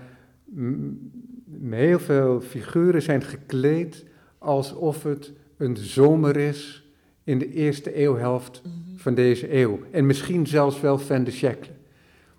[1.69, 4.05] heel veel figuren zijn gekleed
[4.37, 6.87] alsof het een zomer is
[7.23, 8.97] in de eerste eeuwhelft mhm.
[8.97, 9.79] van deze eeuw.
[9.91, 11.71] En misschien zelfs wel van de siècle.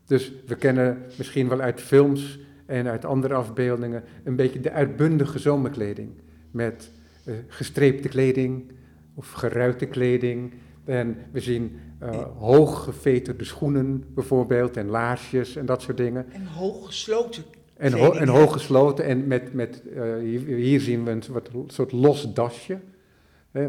[0.07, 5.39] Dus we kennen misschien wel uit films en uit andere afbeeldingen een beetje de uitbundige
[5.39, 6.11] zomerkleding.
[6.51, 6.91] Met
[7.25, 8.73] uh, gestreepte kleding
[9.15, 10.53] of geruite kleding.
[10.85, 16.33] En we zien uh, hoog geveterde schoenen bijvoorbeeld en laarsjes en dat soort dingen.
[16.33, 17.45] En hoog gesloten
[17.77, 21.51] en, ho en hoog gesloten en met, met uh, hier, hier, zien we een wat,
[21.67, 22.79] soort los dasje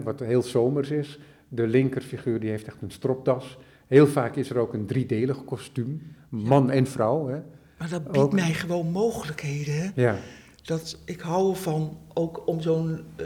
[0.03, 1.19] wat heel zomers is.
[1.47, 3.57] De linkerfiguur die heeft echt een stropdas.
[3.87, 7.27] Heel vaak is er ook een driedelig kostuum, man en vrouw.
[7.27, 7.39] Hè.
[7.77, 9.75] Maar dat biedt Ook- mij gewoon mogelijkheden.
[9.75, 9.89] Hè?
[10.01, 10.17] Ja,
[10.63, 13.25] Dat, ik hou ervan ook om zo'n eh,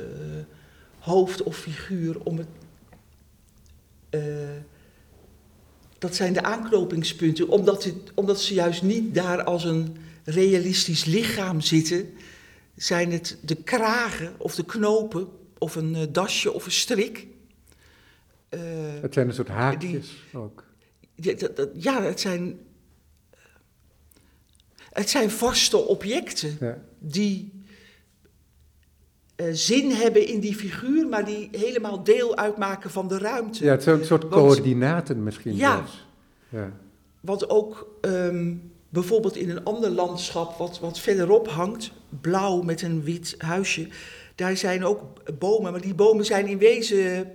[1.00, 2.48] hoofd of figuur, om het.
[4.10, 4.22] eh,
[5.98, 11.62] dat zijn de aanknopingspunten, omdat, het, omdat ze juist niet daar als een realistisch lichaam
[11.62, 12.10] zitten,
[12.76, 17.28] zijn het de kragen of de knopen of een eh, dasje of een strik.
[18.50, 18.60] Eh,
[19.02, 20.64] het zijn een soort haakjes ook.
[21.16, 22.60] ja, dat- dat- ja, het zijn.
[24.90, 26.78] Het zijn vaste objecten Ja.
[27.00, 27.52] die
[29.36, 33.64] eh, zin hebben in die figuur, maar die helemaal deel uitmaken van de ruimte.
[33.64, 35.86] Ja, het zijn een soort Want- coördinaten misschien Ja.
[36.50, 36.72] Ja.
[37.22, 38.56] Wat ook ehm,
[38.90, 43.88] bijvoorbeeld in een ander landschap, wat, wat verderop hangt, blauw met een wit huisje,
[44.36, 45.02] daar zijn ook
[45.40, 47.32] bomen, maar die bomen zijn in wezen,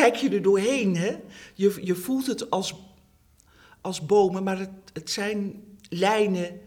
[0.00, 1.16] kijk je er doorheen, hè?
[1.54, 2.74] Je, je voelt het als,
[3.80, 6.60] als bomen, maar het, het zijn lijnen,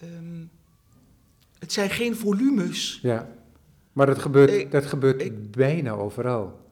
[0.00, 0.44] ehm,
[1.58, 2.98] het zijn geen volumes.
[3.02, 3.28] Ja,
[3.92, 6.64] maar dat gebeurt, Ik- dat gebeurt ik- bijna overal.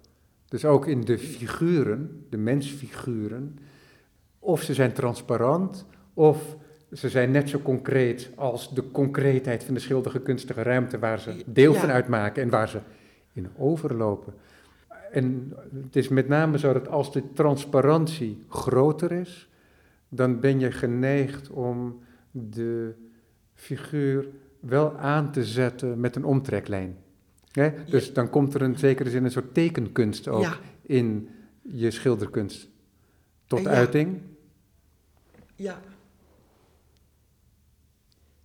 [0.49, 3.59] Dus ook in de figuren, de mensfiguren,
[4.39, 6.57] of ze zijn transparant, of
[6.93, 11.43] ze zijn net zo concreet als de concreetheid van de schilderige kunstige ruimte waar ze
[11.47, 11.81] deel Ja.
[11.81, 12.81] van uitmaken en waar ze
[13.33, 14.35] in overlopen.
[15.14, 19.48] En het is met name zo dat als de transparantie groter is,
[20.09, 22.94] dan ben je geneigd om de
[23.55, 24.29] figuur
[24.61, 26.96] wel aan te zetten met een omtreklijn.
[27.53, 27.70] Hè?
[27.90, 30.59] Dus dan komt er in zekere zin een soort tekenkunst ook Ja.
[30.83, 31.29] in
[31.62, 32.68] je schilderkunst
[33.46, 33.68] tot Ja.
[33.70, 34.20] uiting.
[35.57, 35.81] Ja.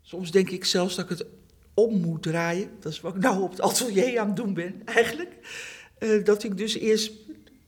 [0.01, 1.27] Soms denk ik zelfs dat ik het
[1.73, 2.69] om moet draaien.
[2.79, 5.37] Dat is wat ik nou op het atelier aan het doen ben, eigenlijk.
[5.99, 7.11] Eh, dat ik dus eerst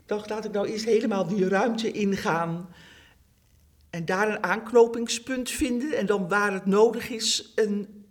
[0.05, 2.69] dacht, laat ik nou eerst helemaal die ruimte ingaan.
[3.89, 5.97] En daar een aanknopingspunt vinden.
[5.97, 8.05] En dan waar het nodig is, een,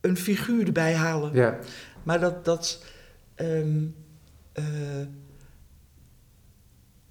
[0.00, 1.34] een figuur erbij halen.
[1.34, 1.58] Ja,
[2.02, 2.44] Maar dat.
[2.44, 2.84] dat
[3.34, 3.84] ehm,
[4.52, 4.64] eh,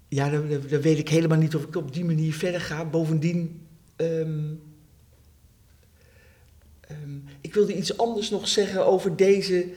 [0.08, 2.86] ja, dan, weet ik helemaal niet of ik op die manier verder ga.
[2.86, 3.68] Bovendien.
[3.96, 4.54] ehm,
[6.82, 9.74] ehm, ik wilde iets anders nog zeggen over deze.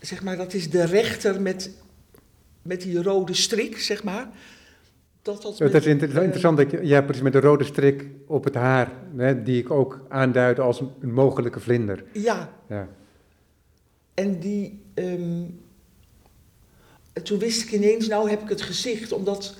[0.00, 1.70] Zeg maar, dat is de rechter met,
[2.62, 4.28] met die rode strik, zeg maar.
[5.22, 8.44] Dat, dat, het is inter- interessant dat je, ja, precies met de rode strik op
[8.44, 12.04] het haar, hè, die ik ook aanduidde als een, mogelijke vlinder.
[12.12, 12.88] ja, Ja.
[14.14, 14.80] En die.
[14.94, 15.44] ehm,
[17.22, 19.56] toen wist ik ineens, nou heb ik het gezicht, omdat.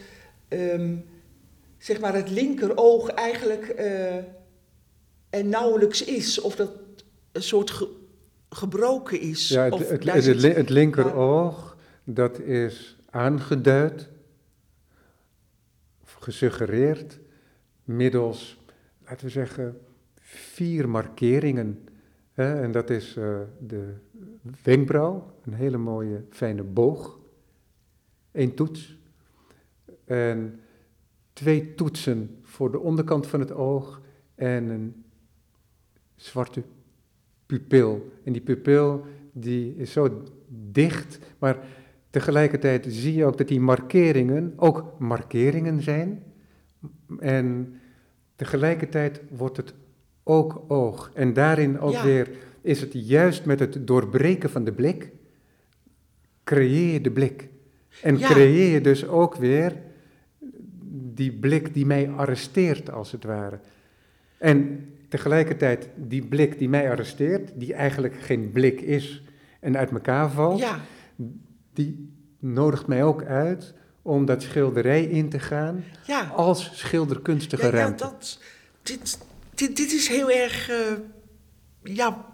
[0.49, 0.95] ehm,
[1.79, 3.65] zeg maar het linkeroog eigenlijk.
[3.69, 4.17] eh
[5.31, 6.41] er nauwelijks is.
[6.41, 6.71] Of dat
[7.33, 7.87] een soort
[8.51, 9.49] gebroken is.
[9.49, 14.09] Ja, het, of het, het, zit- het linkeroog, dat is aangeduid,
[16.05, 17.19] gesuggereerd,
[17.85, 18.61] middels,
[19.05, 19.81] laten we zeggen,
[20.21, 21.89] vier markeringen.
[22.33, 22.63] Hè?
[22.63, 23.95] En dat is eh, de
[24.63, 27.19] wenkbrauw, een hele mooie fijne boog,
[28.33, 28.99] één toets.
[30.05, 30.61] En
[31.33, 34.01] twee toetsen voor de onderkant van het oog
[34.35, 35.05] en een
[36.15, 36.63] zwarte
[37.49, 38.13] pupil.
[38.25, 41.59] En die pupil die is zo dicht, maar
[42.11, 46.23] tegelijkertijd zie je ook dat die markeringen ook markeringen zijn.
[47.19, 47.75] En
[48.37, 49.75] tegelijkertijd wordt het
[50.23, 51.11] ook oog.
[51.15, 52.05] En daarin ook Ja.
[52.05, 52.29] weer
[52.61, 55.11] is het juist met het doorbreken van de blik,
[56.45, 57.49] creëer je de blik.
[58.03, 58.29] En Ja.
[58.29, 59.77] creëer je dus ook weer
[61.15, 63.59] die blik die mij arresteert, als het ware.
[64.39, 69.23] En tegelijkertijd die blik die mij arresteert, die eigenlijk geen blik is
[69.61, 70.81] en uit elkaar valt, Ja,
[71.73, 76.25] die nodigt mij ook uit om dat schilderij in te gaan ja.
[76.27, 78.05] als schilderkunstige ja, ja ruimte.
[78.05, 78.39] dat,
[78.83, 79.19] dit,
[79.55, 80.69] dit, dit is heel erg.
[80.71, 80.77] eh,
[81.83, 82.25] ja,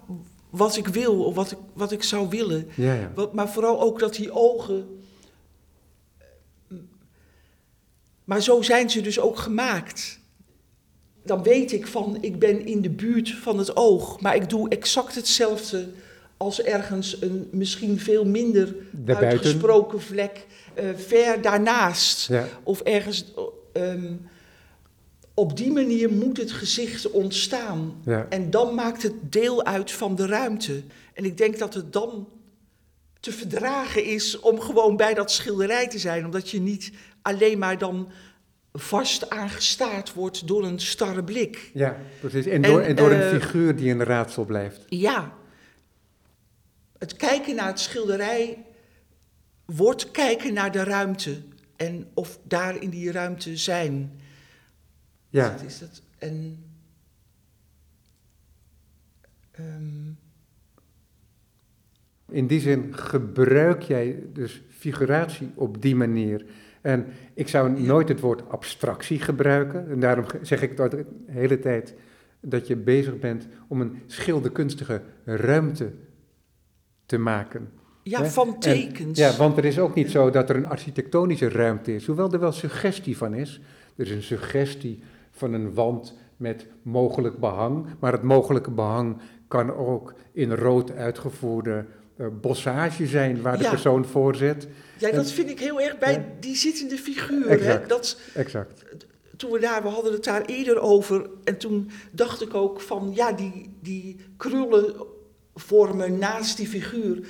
[0.49, 2.67] wat ik wil, of wat ik, wat ik zou willen.
[2.75, 3.11] Ja, ja.
[3.15, 4.99] Wat, maar vooral ook dat die ogen.
[8.23, 10.19] Maar zo zijn ze dus ook gemaakt.
[11.25, 14.19] Dan weet ik van, ik ben in de buurt van het oog.
[14.21, 15.87] Maar ik doe exact hetzelfde
[16.37, 19.27] als ergens een misschien veel minder Daarbuiten.
[19.27, 22.27] uitgesproken vlek eh, ver daarnaast.
[22.27, 22.47] Ja.
[22.63, 23.33] Of ergens.
[23.73, 24.13] ehm,
[25.33, 27.95] op die manier moet het gezicht ontstaan.
[28.05, 28.25] Ja.
[28.29, 30.83] En dan maakt het deel uit van de ruimte.
[31.13, 32.27] En ik denk dat het dan
[33.19, 36.25] te verdragen is om gewoon bij dat schilderij te zijn.
[36.25, 38.07] Omdat je niet alleen maar dan
[38.77, 41.71] vast aangestaard wordt door een starre blik.
[41.73, 42.45] Ja, precies.
[42.45, 44.85] En door, En, en door een eh, figuur die een raadsel blijft.
[44.87, 45.33] Ja,
[46.97, 48.65] het kijken naar het schilderij
[49.65, 51.41] wordt kijken naar de ruimte
[51.75, 54.19] en of daar in die ruimte zijn.
[55.29, 56.01] Ja, Dat is dat.
[56.17, 56.63] En.
[59.51, 60.13] ehm,
[62.29, 66.45] in die zin gebruik jij dus figuratie op die manier.
[66.85, 69.89] En ik zou nooit het woord abstractie gebruiken.
[69.89, 71.95] En daarom zeg ik de hele tijd
[72.41, 75.91] dat je bezig bent om een schilderkunstige ruimte
[77.05, 77.69] te maken.
[78.03, 79.19] ja, van En- tekens.
[79.19, 82.39] ja, want er is ook niet zo dat er een architectonische ruimte is, hoewel er
[82.39, 83.61] wel suggestie van is.
[83.95, 84.99] Er is een suggestie
[85.31, 89.17] van een wand met mogelijk behang, maar het mogelijke behang
[89.47, 91.85] kan ook in rood uitgevoerde
[92.17, 93.69] eh, bossage zijn waar de Ja.
[93.69, 94.67] persoon voor zit.
[94.97, 96.25] Ja, dat vind ik heel erg bij Ja.
[96.39, 97.47] die zittende figuur.
[97.49, 97.55] Hè?
[97.55, 97.89] Exact.
[97.89, 98.83] Dat, Exact.
[99.37, 101.29] toen we daar, we hadden het daar eerder over.
[101.43, 104.95] En toen dacht ik ook van, ja, die, die krullen
[105.55, 107.27] vormen naast die figuur.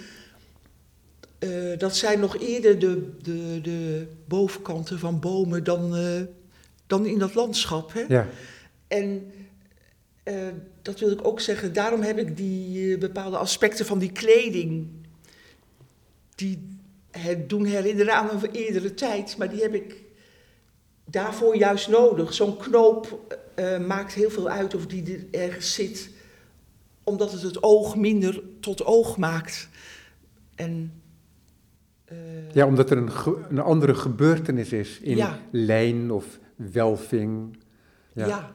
[1.40, 6.22] eh, dat zijn nog eerder de, de, de bovenkanten van bomen dan, eh,
[6.88, 7.94] dan in dat landschap.
[7.94, 8.06] Hè?
[8.08, 8.28] Ja,
[8.88, 9.32] En
[10.24, 10.36] eh,
[10.82, 14.88] dat wil ik ook zeggen, daarom heb ik die bepaalde aspecten van die kleding,
[16.36, 16.75] die
[17.18, 20.04] het doen herinneren aan een eerdere tijd, maar die heb ik
[21.06, 22.34] daarvoor juist nodig.
[22.34, 26.10] Zo'n knoop eh, maakt heel veel uit of die er ergens zit,
[27.04, 29.70] omdat het het oog minder tot oog maakt.
[30.56, 31.02] En,
[32.06, 32.18] eh,
[32.54, 33.10] ja omdat er een,
[33.50, 35.40] een andere gebeurtenis is in Ja.
[35.52, 37.58] lijn of welving.
[38.14, 38.28] Ja.
[38.28, 38.52] ja.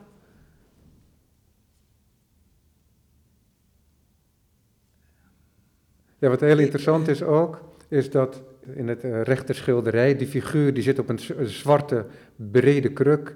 [6.18, 8.42] Ja, wat heel interessant is ook, is dat
[8.74, 12.06] in het eh, rechterschilderij, die figuur die zit op een, zwarte
[12.36, 13.34] brede kruk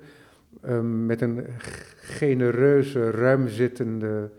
[0.63, 1.47] ehm, met een
[1.97, 4.31] genereuze, ruimzittende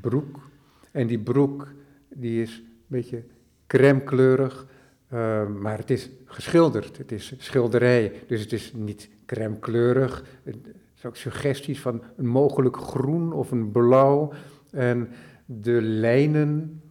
[0.00, 0.50] broek.
[0.90, 1.72] En die broek
[2.08, 3.24] die is een beetje
[3.66, 4.66] crèmekleurig,
[5.08, 6.98] ehm, maar het is geschilderd.
[6.98, 10.24] Het is schilderij, dus het is niet crèmekleurig.
[10.42, 10.56] Het
[10.96, 14.32] is ook suggesties van een mogelijk groen of een blauw.
[14.70, 15.08] En
[15.44, 16.82] de lijnen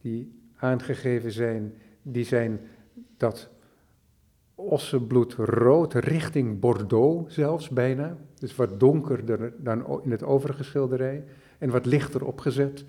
[0.00, 2.60] die aangegeven zijn, die zijn
[3.16, 3.50] dat
[4.54, 8.16] ossenbloed rood richting Bordeaux zelfs bijna.
[8.38, 11.24] Dus wat donkerder dan in het overige schilderij
[11.58, 12.84] en wat lichter opgezet.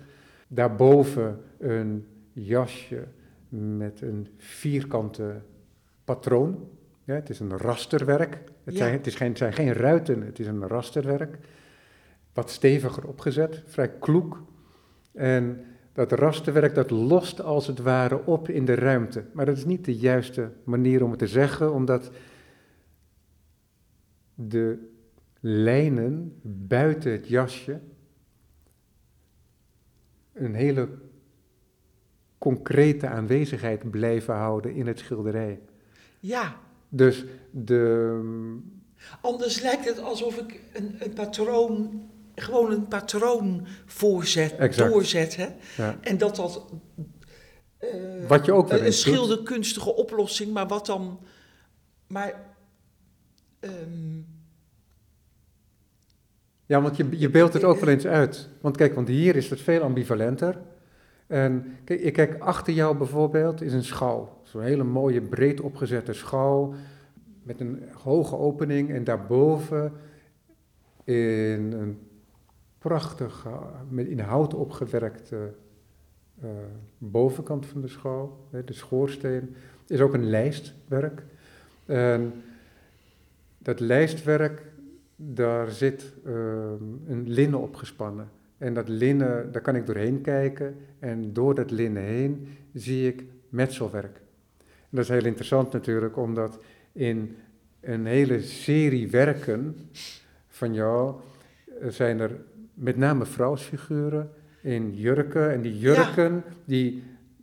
[0.48, 3.04] Daarboven een jasje
[3.48, 5.40] met een vierkante
[6.04, 6.68] patroon.
[7.04, 8.34] Ja, het is een rasterwerk.
[8.64, 8.78] Het, Ja.
[8.78, 11.38] zijn, het, is geen, het zijn geen ruiten, het is een rasterwerk.
[12.34, 14.42] Wat steviger opgezet, vrij kloek.
[15.12, 15.64] En
[15.96, 19.24] dat rasterwerk dat lost als het ware op in de ruimte.
[19.32, 22.10] Maar dat is niet de juiste manier om het te zeggen, omdat
[24.34, 24.78] de
[25.40, 27.80] lijnen buiten het jasje
[30.32, 30.88] een hele
[32.38, 35.60] concrete aanwezigheid blijven houden in het schilderij.
[36.20, 36.56] ja,
[36.88, 38.20] Dus de,
[39.20, 44.90] Anders lijkt het alsof ik een, een patroon, gewoon een patroon voorzet, Exact.
[44.92, 45.36] doorzet.
[45.36, 45.46] Hè?
[45.76, 46.66] ja, En dat dat.
[47.78, 47.88] eh,
[48.28, 51.20] Wat je ook Een, schilderkunstige oplossing, maar wat dan.
[52.06, 52.34] Maar.
[53.60, 54.20] ehm,
[56.66, 58.48] Ja, want je, je beeldt het ook wel eens uit.
[58.60, 60.58] Want kijk, want hier is het veel ambivalenter.
[61.26, 64.40] En kijk, ik kijk achter jou bijvoorbeeld is een schouw.
[64.42, 66.74] Zo'n hele mooie breed opgezette schouw
[67.42, 69.92] met een hoge opening en daarboven
[71.04, 72.05] in een
[72.86, 73.52] prachtig eh,
[73.88, 75.54] met in hout opgewerkte
[76.40, 76.48] eh,
[76.98, 79.54] bovenkant van de schouw, de schoorsteen,
[79.86, 81.22] is ook een lijstwerk.
[81.86, 82.32] En
[83.58, 84.62] dat lijstwerk,
[85.16, 88.28] daar zit ehm, een linnen opgespannen.
[88.58, 90.76] En dat linnen, daar kan ik doorheen kijken.
[90.98, 94.20] En door dat linnen heen zie ik metselwerk.
[94.90, 96.58] Dat is heel interessant natuurlijk, omdat
[96.92, 97.36] in
[97.80, 99.76] een hele serie werken
[100.48, 101.14] van jou
[101.80, 102.30] eh, zijn er
[102.76, 104.30] met name vrouwsfiguren
[104.62, 105.52] in jurken.
[105.52, 107.02] En die jurken die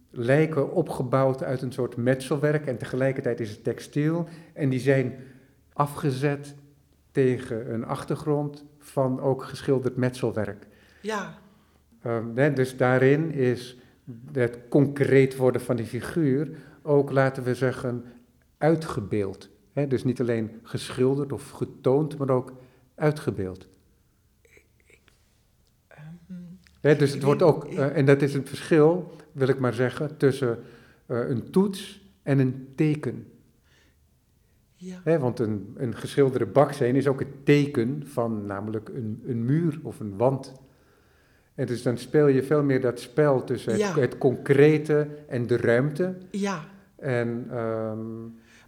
[0.09, 4.27] lijken opgebouwd uit een soort metselwerk en tegelijkertijd is het textiel.
[4.53, 5.15] En die zijn
[5.73, 6.55] afgezet
[7.11, 10.67] tegen een achtergrond van ook geschilderd metselwerk.
[11.01, 11.41] ja,
[12.03, 13.77] Ehm, hè, dus daarin is
[14.31, 16.49] het concreet worden van die figuur
[16.81, 18.03] ook, laten we zeggen,
[18.57, 19.49] uitgebeeld.
[19.73, 22.53] Hè, dus niet alleen geschilderd of getoond, maar ook
[22.95, 23.67] uitgebeeld.
[26.83, 30.59] Dus het wordt ook, eh, en dat is het verschil, wil ik maar zeggen, tussen
[31.05, 33.27] eh, een toets en een teken.
[34.75, 39.79] ja, want een, een geschilderde baksteen is ook het teken van namelijk een, een muur
[39.83, 40.53] of een wand.
[41.55, 43.99] En dus dan speel je veel meer dat spel tussen het, Ja.
[43.99, 46.17] het concrete en de ruimte.
[46.31, 46.65] Ja,
[46.95, 48.21] En ehm,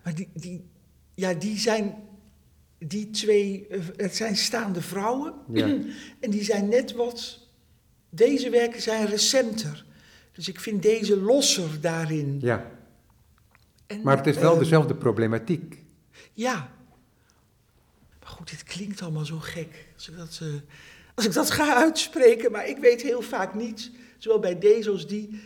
[0.03, 0.66] maar die, die,
[1.13, 1.95] ja, die zijn,
[2.78, 5.34] die twee, eh, het zijn staande vrouwen.
[5.51, 5.66] Ja.
[6.20, 7.45] En die zijn net wat,
[8.16, 9.86] deze werken zijn recenter.
[10.32, 12.38] Dus ik vind deze losser daarin.
[12.41, 12.72] ja,
[13.88, 15.84] En, maar het is wel ehm, dezelfde problematiek.
[16.34, 16.72] Ja.
[18.20, 19.88] Maar goed, dit klinkt allemaal zo gek.
[19.95, 20.47] Als ik dat, eh,
[21.16, 25.07] als ik dat ga uitspreken, maar ik weet heel vaak niet, zowel bij deze als
[25.07, 25.41] die.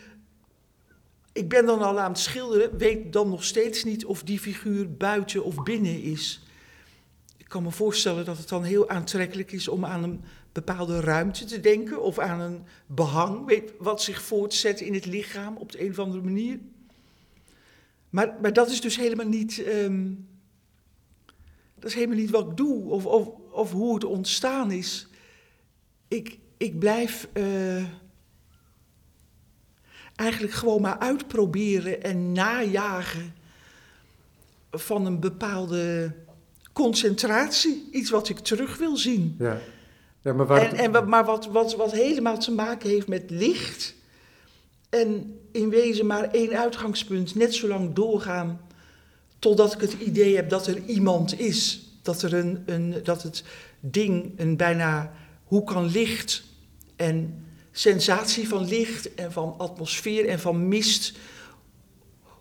[1.31, 4.95] Ik ben dan al aan het schilderen, weet dan nog steeds niet of die figuur
[4.95, 6.43] buiten of binnen is.
[7.49, 10.21] Kan me voorstellen dat het dan heel aantrekkelijk is om aan een
[10.51, 15.57] bepaalde ruimte te denken of aan een behang, weet, wat zich voortzet in het lichaam
[15.57, 16.59] op de een of andere manier.
[18.09, 19.63] Maar, maar dat is dus helemaal niet.
[19.63, 20.11] ehm,
[21.75, 25.07] dat is helemaal niet wat ik doe of, of, of hoe het ontstaan is.
[26.07, 27.83] Ik, ik blijf eh,
[30.15, 33.33] eigenlijk gewoon maar uitproberen en najagen
[34.71, 36.13] van een bepaalde
[36.83, 37.87] concentratie.
[37.91, 39.35] Iets wat ik terug wil zien.
[39.39, 39.59] Ja,
[40.21, 43.23] ja maar waar En, en, wat- maar wat, wat, wat helemaal te maken heeft met
[43.27, 43.95] licht.
[44.89, 47.35] En in wezen maar één uitgangspunt.
[47.35, 48.61] Net zo lang doorgaan
[49.39, 51.87] totdat ik het idee heb dat er iemand is.
[52.01, 53.43] Dat, er een, een, dat het
[53.79, 55.11] ding een bijna...
[55.43, 56.43] Hoe kan licht
[56.95, 61.17] en sensatie van licht en van atmosfeer en van mist...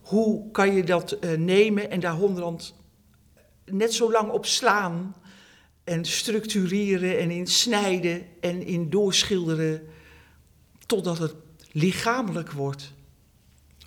[0.02, 2.74] Hoe kan je dat eh, nemen en daar honderend
[3.70, 5.14] net zo lang op slaan
[5.84, 9.82] en structureren en in snijden en in doorschilderen
[10.86, 11.34] totdat het
[11.72, 12.92] lichamelijk wordt.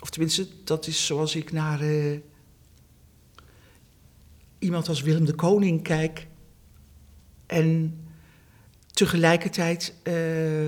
[0.00, 2.18] Of tenminste, dat is zoals ik naar eh,
[4.58, 6.26] iemand als Willem de Koning kijk.
[7.46, 8.00] En
[8.92, 10.66] tegelijkertijd eh,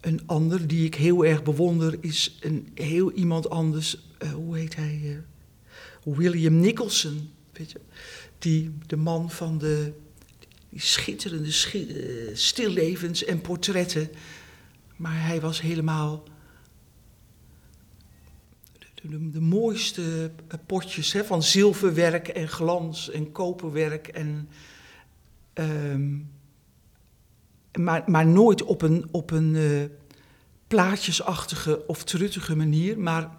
[0.00, 3.98] een ander die ik heel erg bewonder is een heel iemand anders.
[4.18, 5.22] eh, hoe heet hij?
[6.04, 7.80] William Nicholson, weet je?
[8.42, 9.92] Die, de man van de
[10.68, 14.10] die schitterende schi- eh, stillevens en portretten.
[14.96, 16.24] Maar hij was helemaal
[19.02, 24.08] de, mooiste eh, potjes hè, van zilverwerk en glans en koperwerk.
[24.08, 24.48] En,
[25.52, 26.18] ehm,
[27.78, 29.96] maar, maar nooit op een, op een eh,
[30.66, 33.30] plaatjesachtige of truttige manier, maar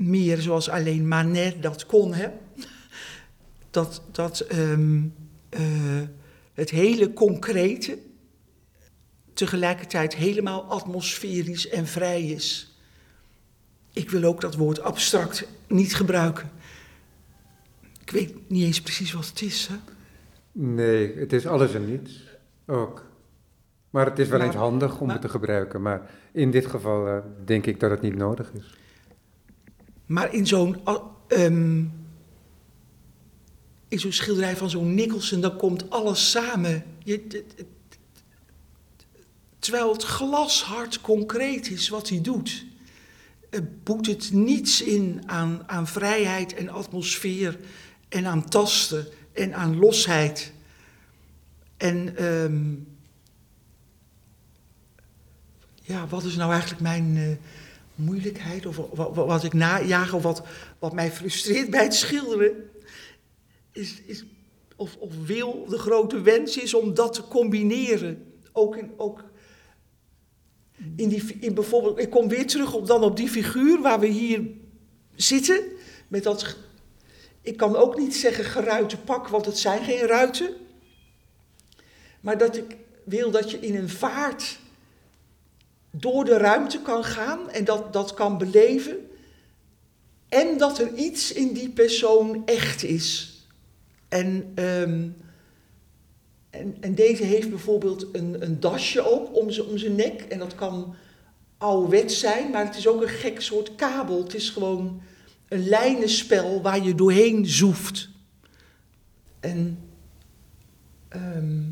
[0.00, 2.14] meer zoals alleen Manet dat kon.
[2.14, 2.28] Hè?
[3.70, 5.02] Dat, dat ehm,
[5.48, 5.60] eh,
[6.52, 7.98] het hele concrete
[9.32, 12.74] tegelijkertijd helemaal atmosferisch en vrij is.
[13.92, 16.50] Ik wil ook dat woord abstract niet gebruiken.
[18.02, 19.66] Ik weet niet eens precies wat het is.
[19.66, 19.74] Hè?
[20.52, 22.22] Nee, het is alles en niets.
[22.66, 23.04] Ook.
[23.90, 25.82] Maar het is wel Maar- eens handig om maar- het te gebruiken.
[25.82, 28.74] Maar in dit geval eh, denk ik dat het niet nodig is.
[30.10, 30.80] Maar in zo'n
[31.28, 31.84] ehm,
[33.88, 36.84] in zo'n schilderij van zo'n Nicholson, dan komt alles samen.
[37.04, 37.44] Je,
[39.58, 42.64] terwijl het glashard concreet is wat hij doet.
[43.84, 47.58] Boet het niets in aan, aan vrijheid en atmosfeer
[48.08, 50.52] en aan tasten en aan losheid.
[51.76, 52.74] En ehm,
[55.82, 57.36] ja, wat is nou eigenlijk mijn eh,
[58.00, 58.66] moeilijkheid?
[58.66, 60.42] Of wat, wat, ik najaag of wat,
[60.78, 62.70] wat mij frustreert bij het schilderen?
[63.72, 64.24] Is, is,
[64.76, 68.32] of, of wil de grote wens is om dat te combineren.
[68.52, 69.24] Ook in, ook
[70.96, 74.06] in, die, in bijvoorbeeld, ik kom weer terug op, dan op die figuur waar we
[74.06, 74.50] hier
[75.14, 75.62] zitten.
[76.08, 76.56] Met dat,
[77.42, 80.54] ik kan ook niet zeggen geruite pak, want het zijn geen ruiten.
[82.20, 84.58] Maar dat ik wil dat je in een vaart
[85.90, 88.96] door de ruimte kan gaan en dat, dat kan beleven.
[90.28, 93.38] En dat er iets in die persoon echt is.
[94.08, 95.08] En, ehm,
[96.50, 100.20] en, en deze heeft bijvoorbeeld een, een dasje ook om, om zijn nek.
[100.22, 100.94] En dat kan
[101.58, 104.22] ouderwets zijn, maar het is ook een gek soort kabel.
[104.22, 105.02] Het is gewoon
[105.48, 108.08] een lijnenspel waar je doorheen zoeft.
[109.40, 109.78] En,
[111.08, 111.62] ehm,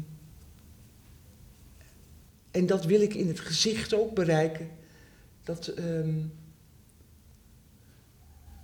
[2.59, 4.71] en dat wil ik in het gezicht ook bereiken.
[5.43, 6.19] Dat ehm,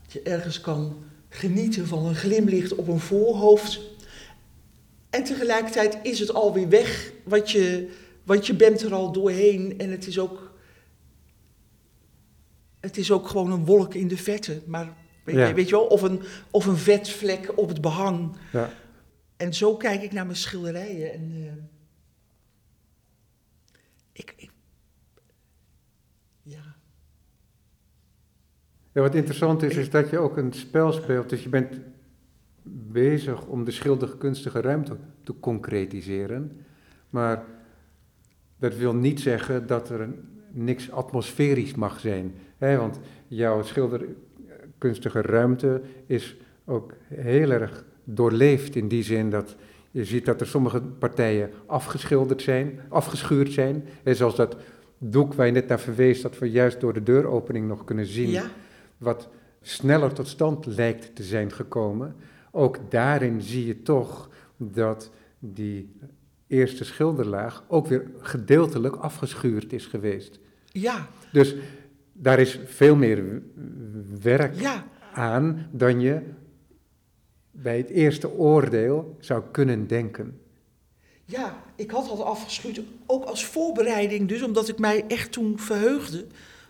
[0.09, 3.81] je ergens kan genieten van een glimlicht op een voorhoofd.
[5.11, 7.91] En tegelijkertijd is het alweer weg, want je,
[8.25, 9.79] want je bent er al doorheen.
[9.79, 10.53] En het is ook,
[12.81, 14.63] het is ook gewoon een wolk in de vette.
[14.67, 15.47] Maar weet, Ja.
[15.47, 16.21] je, weet je wel, of een,
[16.51, 18.37] of een vetvlek op het behang.
[18.53, 18.73] Ja.
[19.37, 21.13] en zo kijk ik naar mijn schilderijen.
[21.13, 21.53] En, uh,
[24.13, 24.51] ik, ik,
[26.43, 26.77] ja.
[28.95, 29.01] Ja.
[29.01, 31.29] Wat interessant is, is dat je ook een spel speelt.
[31.29, 31.81] Dus je bent
[32.93, 36.61] bezig om de schilderkunstige ruimte te concretiseren.
[37.11, 37.45] Maar
[38.59, 40.09] dat wil niet zeggen dat er
[40.51, 42.35] niks atmosferisch mag zijn.
[42.59, 42.77] Hè?
[42.77, 49.57] Want jouw schilderkunstige ruimte is ook heel erg doorleefd in die zin dat
[49.91, 53.85] je ziet dat er sommige partijen afgeschilderd zijn, afgeschuurd zijn.
[54.03, 54.15] Hè?
[54.15, 54.57] Zoals dat
[54.99, 58.41] doek waar je net naar verwees, dat we juist door de deuropening nog kunnen zien.
[58.99, 59.29] Wat
[59.61, 62.17] sneller tot stand lijkt te zijn gekomen.
[62.51, 65.97] Ook daarin zie je toch dat die
[66.47, 70.39] eerste schilderlaag ook weer gedeeltelijk afgeschuurd is geweest.
[70.67, 71.09] Ja.
[71.33, 71.55] Dus
[72.13, 73.43] daar is veel meer
[74.23, 74.83] werk
[75.13, 76.21] aan dan je
[77.51, 80.41] bij het eerste oordeel zou kunnen denken.
[81.25, 86.27] Ja, ik had dat afgeschuurd, ook als voorbereiding dus, omdat ik mij echt toen verheugde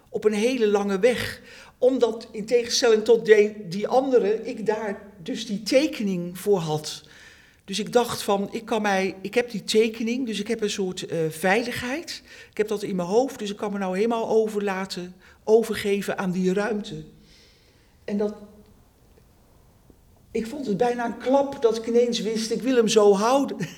[0.08, 1.40] op een hele lange weg.
[1.78, 7.02] Omdat in tegenstelling tot die, die andere, ik daar dus die tekening voor had.
[7.64, 10.70] Dus ik dacht van, ik kan mij, ik heb die tekening, dus ik heb een
[10.70, 12.22] soort uh, veiligheid.
[12.50, 15.14] Ik heb dat in mijn hoofd, dus ik kan me nou helemaal overlaten,
[15.44, 17.04] overgeven aan die ruimte.
[18.04, 18.34] En dat,
[20.30, 23.56] ik vond het bijna een klap dat ik ineens wist, ik wil hem zo houden.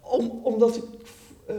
[0.00, 0.84] Om, omdat ik
[1.50, 1.56] uh,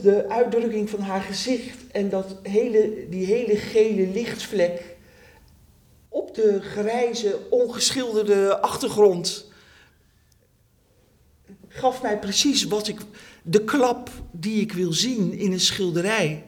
[0.00, 4.96] de uitdrukking van haar gezicht en dat hele, die hele gele lichtvlek
[6.08, 9.50] op de grijze, ongeschilderde achtergrond
[11.72, 13.00] gaf mij precies wat ik,
[13.42, 16.44] de klap die ik wil zien in een schilderij.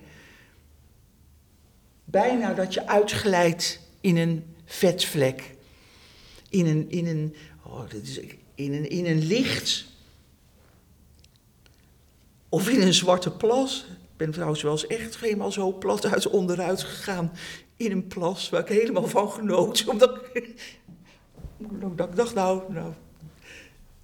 [2.05, 5.55] Bijna dat je uitglijdt in een vetvlek,
[6.49, 7.35] in een, in een,
[7.67, 8.21] oh, dat is,
[8.55, 9.87] in een, in een licht
[12.55, 13.87] of in een zwarte plas.
[13.91, 17.33] Ik ben trouwens wel eens echt helemaal zo plat uit onderuit gegaan
[17.77, 19.85] in een plas waar ik helemaal van genoot.
[19.91, 20.79] Omdat ik,
[21.83, 22.93] omdat ik dacht, nou, nou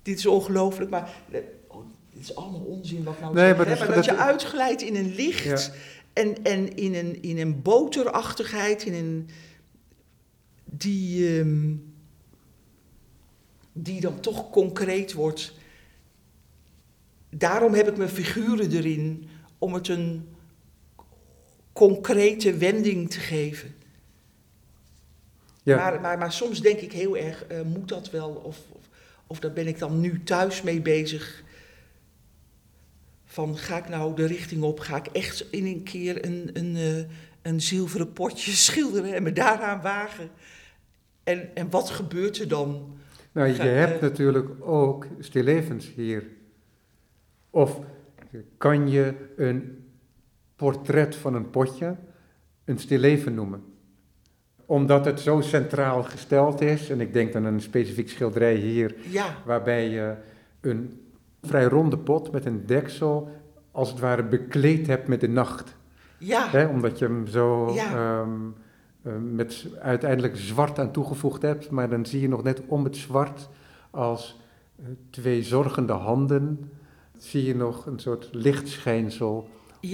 [0.03, 3.95] dit is ongelooflijk, maar eh, oh, dit is allemaal onzin wat nou nee, maar, maar
[3.95, 5.73] dat, je uitglijdt in een licht
[6.13, 9.29] en, en in, een, in een boterachtigheid, in een,
[10.65, 11.75] die, ehm,
[13.73, 15.59] die dan toch concreet wordt.
[17.31, 19.29] Daarom heb ik mijn figuren erin,
[19.59, 20.29] om het een
[21.73, 23.75] concrete wending te geven.
[25.63, 25.77] Ja.
[25.77, 28.31] Maar, maar, maar soms denk ik heel erg, uh, moet dat wel?
[28.31, 28.59] Of,
[29.27, 31.43] of daar ben ik dan nu thuis mee bezig.
[33.25, 36.77] Van ga ik nou de richting op, ga ik echt in een keer een, een,
[36.77, 37.05] uh,
[37.43, 40.31] een zilveren potje schilderen en me daaraan wagen.
[41.25, 42.99] En, en wat gebeurt er dan?
[43.33, 46.25] Nou, je hebt natuurlijk ook stillevens hier.
[47.51, 47.81] Of
[48.57, 49.85] kan je een
[50.57, 51.97] portret van een potje
[52.65, 53.71] een stilleven noemen?
[54.71, 58.95] omdat het zo centraal gesteld is, en ik denk aan een specifiek schilderij hier,
[59.45, 60.15] waarbij je
[60.61, 61.01] een
[61.43, 63.29] vrij ronde pot met een deksel
[63.71, 65.77] als het ware bekleed hebt met de nacht.
[66.19, 66.69] Ja.
[66.69, 68.29] omdat je hem zo ehm,
[69.03, 72.97] eh, met uiteindelijk zwart aan toegevoegd hebt, maar dan zie je nog net om het
[72.97, 73.49] zwart
[73.91, 74.41] als
[74.77, 76.71] eh, twee zorgende handen,
[77.25, 79.49] zie je nog een soort lichtschijnsel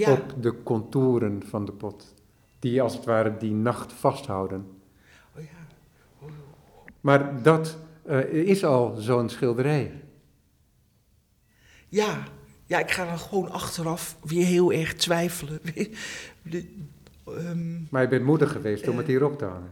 [0.07, 2.13] op de contouren van de pot
[2.59, 4.67] die als het ware die nacht vasthouden.
[5.35, 5.67] Oh ja.
[6.19, 6.29] Oh.
[7.01, 10.03] Maar dat uh, is al zo'n schilderij.
[11.89, 12.23] Ja,
[12.65, 15.59] ja, ik ga dan gewoon achteraf weer heel erg twijfelen.
[16.41, 16.75] De,
[17.27, 19.71] um, maar je bent moedig geweest uh, om het hierop te hangen.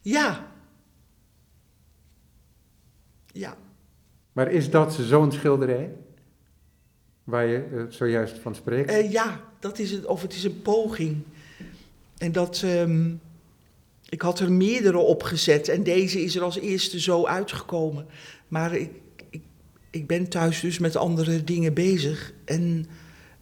[0.00, 0.46] Ja.
[3.26, 3.56] Ja.
[4.32, 5.96] Maar is dat zo'n schilderij?
[7.26, 9.12] Waar je uh, zojuist van spreekt?
[9.12, 11.22] ja, dat is het, of het is een poging.
[12.18, 13.14] En dat, ehm,
[14.08, 18.06] ik had er meerdere opgezet en deze is er als eerste zo uitgekomen.
[18.48, 18.90] Maar ik,
[19.30, 19.42] ik,
[19.90, 22.32] ik ben thuis dus met andere dingen bezig.
[22.44, 22.86] En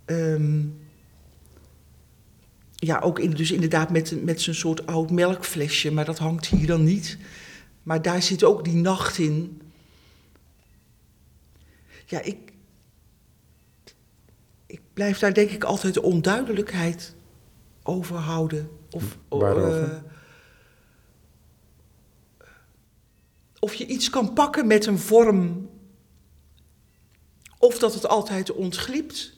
[0.05, 0.63] ehm,
[2.75, 6.67] ja, ook in, dus inderdaad met, met zo'n soort oud melkflesje, maar dat hangt hier
[6.67, 7.19] dan niet.
[7.83, 9.61] Maar daar zit ook die nacht in.
[12.07, 12.44] Ja, ik,
[14.95, 17.15] ik blijf daar denk ik altijd de onduidelijkheid
[17.83, 18.71] overhouden.
[18.91, 19.99] Of, Uh,
[23.59, 25.71] of je iets kan pakken met een vorm.
[27.59, 29.37] Of dat het altijd ontglipt.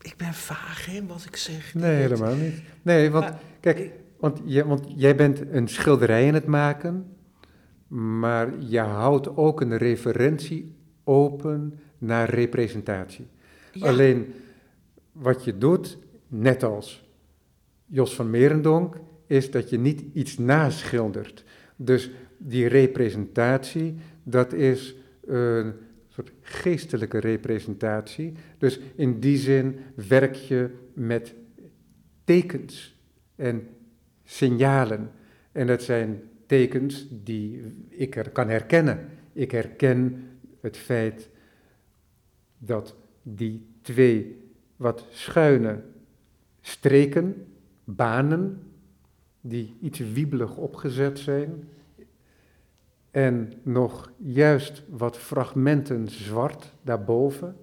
[0.00, 1.74] Ik ben vaag, hè, wat ik zeg.
[1.74, 2.62] Nee, helemaal niet.
[2.82, 7.16] Nee, want kijk, want, je, want jij bent een schilderij in het maken.
[7.88, 10.75] maar je houdt ook een referentie
[11.06, 13.26] open naar representatie.
[13.72, 13.86] Ja.
[13.86, 14.34] Alleen
[15.12, 15.98] wat je doet,
[16.28, 17.08] net als
[17.86, 18.96] Jos van Merendonk,
[19.26, 21.44] is dat je niet iets naschildert.
[21.76, 24.94] Dus die representatie, dat is
[25.26, 25.72] een
[26.08, 28.32] soort geestelijke representatie.
[28.58, 29.78] Dus in die zin
[30.08, 31.34] werk je met
[32.24, 33.00] tekens
[33.36, 33.68] en
[34.24, 35.10] signalen.
[35.52, 39.08] En dat zijn tekens die ik er kan herkennen.
[39.32, 40.24] Ik herken
[40.66, 41.28] het feit
[42.58, 45.82] dat die twee wat schuine
[46.60, 47.46] streken,
[47.84, 48.62] banen,
[49.40, 51.68] die iets wiebelig opgezet zijn,
[53.10, 57.56] en nog juist wat fragmenten zwart daarboven,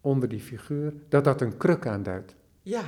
[0.00, 2.34] onder die figuur, dat dat een kruk aanduidt.
[2.62, 2.82] Ja,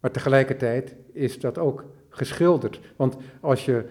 [0.00, 2.80] Maar tegelijkertijd is dat ook geschilderd.
[2.96, 3.88] Want als je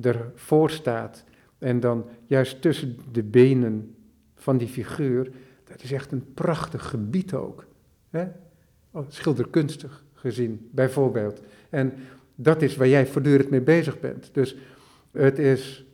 [0.00, 1.24] ervoor staat
[1.60, 3.94] en dan juist tussen de benen
[4.34, 5.30] van die figuur,
[5.64, 7.66] dat is echt een prachtig gebied ook.
[8.10, 8.26] Hè?
[8.90, 11.40] Oh, Schilderkunstig gezien, bijvoorbeeld.
[11.70, 11.92] En
[12.34, 14.30] dat is waar jij voortdurend mee bezig bent.
[14.32, 14.56] Dus
[15.12, 15.84] het is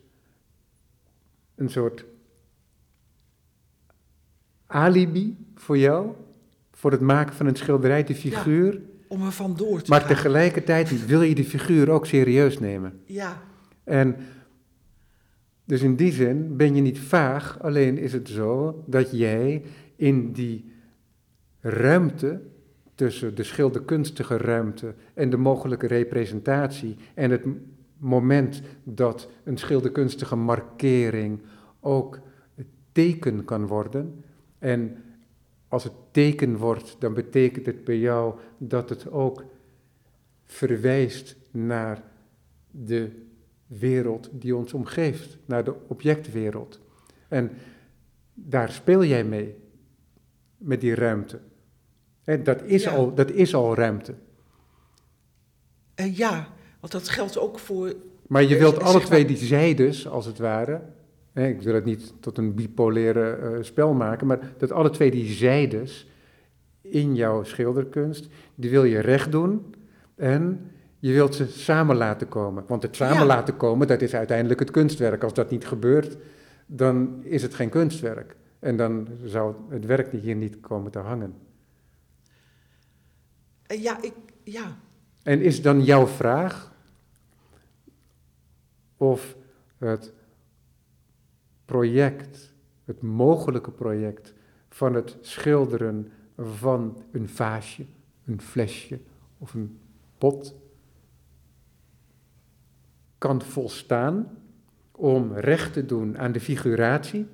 [1.55, 2.05] een soort
[4.67, 6.13] alibi voor jou,
[6.73, 8.81] voor het maken van een schilderij, de figuur.
[9.09, 10.09] om er vandoor te Maar gaan.
[10.09, 13.01] tegelijkertijd wil je die figuur ook serieus nemen.
[13.05, 13.43] Ja,
[13.85, 14.17] En
[15.67, 19.63] dus in die zin ben je niet vaag, alleen is het zo dat jij
[19.97, 20.73] in die
[21.61, 22.41] ruimte
[22.95, 27.47] tussen de schilderkunstige ruimte en de mogelijke representatie en het
[27.99, 31.41] moment dat een schilderkunstige markering
[31.81, 32.19] ook
[32.93, 34.25] teken kan worden.
[34.59, 34.97] En
[35.69, 39.45] als het teken wordt, dan betekent het bij jou dat het ook
[40.45, 42.03] verwijst naar
[42.71, 43.26] de
[43.67, 46.81] wereld die ons omgeeft, naar de objectwereld.
[47.29, 47.51] En
[48.35, 49.57] daar speel jij mee,
[50.57, 51.41] met die ruimte.
[52.25, 52.91] En dat is, Ja.
[52.91, 54.15] al, dat is al ruimte.
[55.95, 56.49] Eh, ja,
[56.81, 57.95] want dat geldt ook voor.
[58.27, 60.81] Maar je wilt alle twee die zijdes, als het ware.
[61.33, 65.11] Hè, ik wil het niet tot een bipolaire eh, spel maken, maar dat alle twee
[65.11, 66.11] die zijdes
[66.81, 69.75] in jouw schilderkunst, die wil je recht doen
[70.15, 70.71] en
[71.07, 72.65] je wilt ze samen laten komen.
[72.67, 73.25] Want het samen Ja.
[73.27, 75.23] laten komen, dat is uiteindelijk het kunstwerk.
[75.23, 76.17] Als dat niet gebeurt,
[76.67, 78.37] dan is het geen kunstwerk.
[78.59, 81.35] En dan zou het werk hier niet komen te hangen.
[83.67, 84.13] eh, ja, ik,
[84.45, 84.77] ja,
[85.23, 86.75] En is dan jouw vraag
[88.97, 89.37] of
[89.79, 90.13] het
[91.65, 92.53] project,
[92.85, 94.35] het mogelijke project
[94.69, 97.85] van het schilderen van een vaasje,
[98.25, 99.01] een flesje
[99.39, 99.79] of een
[100.19, 100.55] pot
[103.19, 104.39] kan volstaan
[104.93, 107.27] om recht te doen aan de figuratie,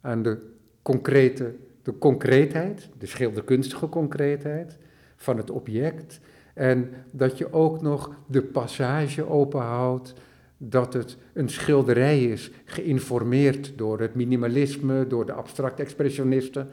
[0.00, 0.38] aan de
[0.82, 4.78] concrete, de concreetheid, de schilderkunstige concreetheid
[5.16, 6.20] van het object.
[6.54, 10.14] En dat je ook nog de passage openhoudt
[10.56, 16.68] dat het een schilderij is, geïnformeerd door het minimalisme, door de abstract expressionisten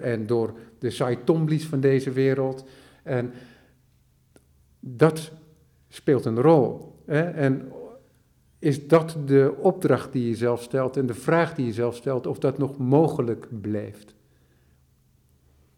[0.00, 2.64] en, door de Saitomblis van deze wereld.
[3.02, 3.32] En
[4.80, 5.32] dat
[5.88, 6.97] speelt een rol.
[7.08, 7.72] En
[8.58, 12.26] is dat de opdracht die je zelf stelt en de vraag die je zelf stelt,
[12.26, 14.14] of dat nog mogelijk blijft?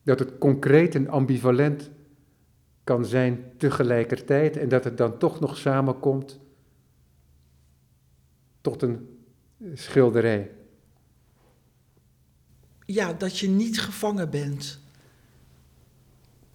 [0.02, 1.90] Dat het concreet en ambivalent
[2.84, 6.40] kan zijn tegelijkertijd en dat het dan toch nog samenkomt
[8.60, 9.18] tot een
[9.74, 10.50] schilderij.
[12.86, 14.80] ja, dat je niet gevangen bent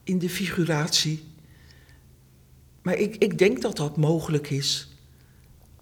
[0.03, 1.34] in de figuratie.
[2.85, 4.97] Maar ik, ik denk dat dat mogelijk is.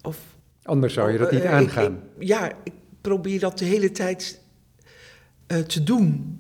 [0.02, 0.20] Of,
[0.64, 1.94] Anders zou je dat Oh, niet eh, ik- aangaan.
[2.18, 4.42] ik- ja, ik probeer dat de hele tijd
[5.48, 6.40] eh, te doen,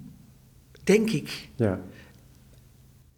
[0.83, 1.49] denk ik.
[1.55, 1.79] Ja.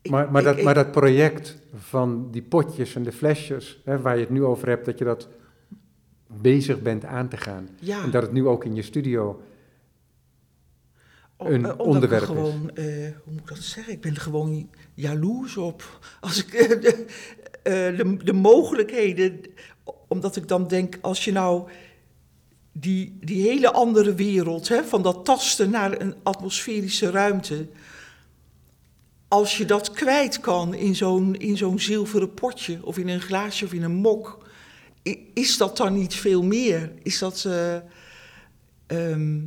[0.01, 4.15] Ik- Maar, maar, dat, maar dat project van die potjes en de flesjes, hè, waar
[4.15, 5.27] je het nu over hebt, dat je dat
[6.41, 7.69] bezig bent aan te gaan.
[7.79, 9.41] ja, En dat het nu ook in je studio.
[11.37, 12.85] Een eh, omdat onderwerp ik gewoon, eh,
[13.23, 13.93] hoe moet ik dat zeggen?
[13.93, 15.99] Ik ben er gewoon jaloers op.
[16.21, 17.05] Als ik eh, de,
[17.63, 19.41] de, de mogelijkheden,
[20.07, 21.69] omdat ik dan denk, als je nou
[22.71, 27.67] die, die hele andere wereld, hè, van dat tasten naar een atmosferische ruimte,
[29.27, 33.65] als je dat kwijt kan in zo'n, in zo'n zilveren potje of in een glaasje
[33.65, 34.47] of in een mok,
[35.33, 36.91] is dat dan niet veel meer?
[37.03, 37.45] Is dat.
[37.45, 37.75] eh,
[38.87, 39.41] ehm,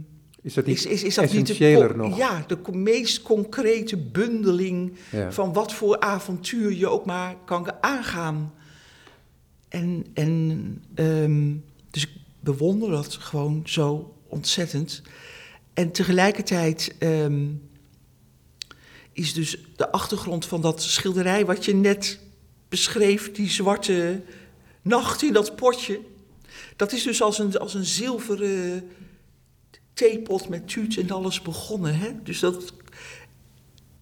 [0.49, 2.17] Is dat niet is, is, is dat niet de, essentiëler nog?
[2.17, 5.33] Ja, de meest concrete bundeling Ja.
[5.33, 8.55] van wat voor avontuur je ook maar kan aangaan.
[9.69, 11.55] En, en ehm,
[11.91, 15.03] dus ik bewonder dat gewoon zo ontzettend.
[15.75, 17.47] En tegelijkertijd ehm,
[19.13, 22.19] is dus de achtergrond van dat schilderij wat je net
[22.69, 24.23] beschreef, die zwarte
[24.83, 26.01] nacht in dat potje.
[26.77, 28.91] Dat is dus als een, als een zilveren
[29.99, 31.99] theepot met tuut en alles begonnen.
[31.99, 32.23] Hè?
[32.23, 32.73] Dus dat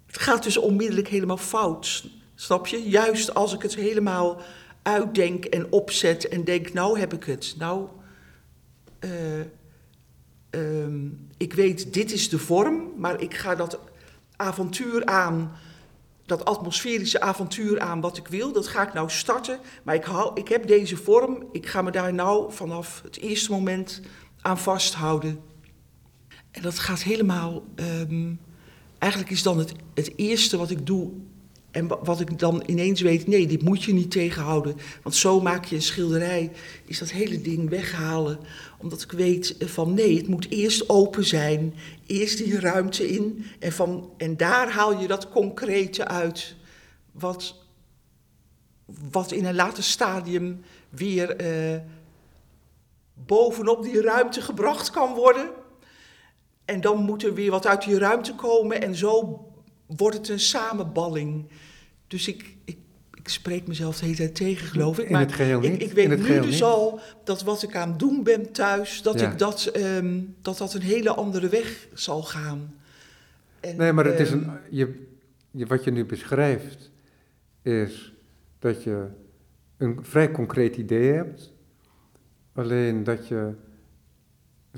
[0.06, 2.08] het gaat dus onmiddellijk helemaal fout.
[2.34, 2.88] Snap je?
[2.88, 4.40] Juist als ik het helemaal
[4.82, 7.54] uitdenk en opzet en denk, nou heb ik het.
[7.58, 7.88] Nou,
[9.00, 9.44] uh,
[11.36, 13.78] ik weet, dit is de vorm, maar ik ga dat
[14.36, 15.56] avontuur aan,
[16.26, 19.58] dat atmosferische avontuur aan wat ik wil, dat ga ik nou starten.
[19.82, 23.50] Maar ik, hou, ik heb deze vorm, ik ga me daar nou vanaf het eerste
[23.50, 24.00] moment
[24.40, 25.40] aan vasthouden.
[26.56, 27.64] En dat gaat helemaal.
[27.74, 28.40] Um,
[28.98, 31.10] eigenlijk is dan het, het eerste wat ik doe.
[31.70, 34.76] En wat ik dan ineens weet, nee, dit moet je niet tegenhouden.
[35.02, 36.52] Want zo maak je een schilderij,
[36.84, 38.38] is dat hele ding weghalen.
[38.78, 41.74] Omdat ik weet van nee, het moet eerst open zijn.
[42.06, 43.44] Eerst die ruimte in.
[43.58, 46.56] En, van, en daar haal je dat concrete uit.
[47.12, 47.56] Wat,
[49.10, 51.40] wat in een later stadium weer
[51.72, 51.80] uh,
[53.14, 55.50] bovenop die ruimte gebracht kan worden.
[56.66, 59.44] En dan moet er weer wat uit die ruimte komen en zo
[59.86, 61.48] wordt het een samenballing.
[62.06, 62.78] Dus ik, ik,
[63.14, 65.10] ik spreek mezelf de hele tijd tegen, geloof ik.
[65.10, 65.72] Maar In het geheel niet.
[65.72, 69.20] Ik, ik weet nu dus al dat wat ik aan het doen ben thuis, dat
[69.20, 72.74] ik dat, um, dat dat een hele andere weg zal gaan.
[73.60, 75.06] En, nee, maar het is een, ehm, je,
[75.50, 76.90] je, wat je nu beschrijft,
[77.62, 78.12] is
[78.58, 79.06] dat je
[79.76, 81.52] een vrij concreet idee hebt.
[82.52, 83.52] Alleen dat je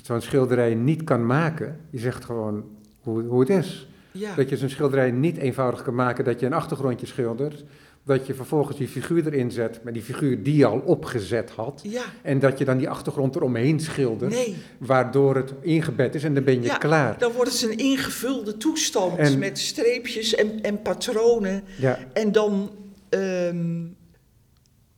[0.02, 1.80] zo'n schilderij niet kan maken.
[1.90, 2.64] Je zegt gewoon
[3.00, 3.88] hoe, hoe het is.
[4.36, 7.64] Dat je zo'n schilderij niet eenvoudig kan maken, dat je een achtergrondje schildert.
[8.04, 11.80] Dat je vervolgens die figuur erin zet, met die figuur die je al opgezet had.
[11.82, 12.02] Ja.
[12.22, 14.32] En dat je dan die achtergrond eromheen schildert.
[14.32, 14.56] Nee.
[14.78, 17.18] Waardoor het ingebed is en dan ben je ja, klaar.
[17.18, 21.62] Dan wordt het een ingevulde toestand met streepjes en, en patronen.
[21.78, 21.98] Ja.
[22.12, 22.70] En dan,
[23.08, 23.84] ehm,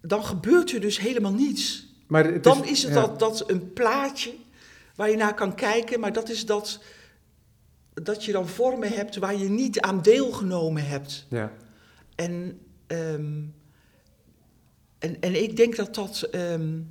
[0.00, 1.94] dan gebeurt er dus helemaal niets.
[2.06, 4.30] Maar het dan is, is het dat, dat een plaatje
[5.00, 6.82] waar je naar kan kijken, maar dat is dat,
[7.94, 11.26] dat je dan vormen hebt waar je niet aan deelgenomen hebt.
[11.28, 11.52] Ja.
[12.14, 13.42] En, ehm,
[14.98, 16.90] en, en ik denk dat dat um,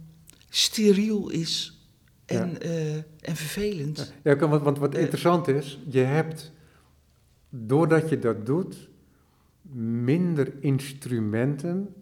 [0.50, 1.80] steriel is
[2.26, 2.66] en, ja.
[2.66, 4.14] uh, en vervelend.
[4.24, 6.52] Ja, want, want wat uh, interessant is, je hebt,
[7.50, 8.90] doordat je dat doet,
[10.02, 11.94] minder instrumenten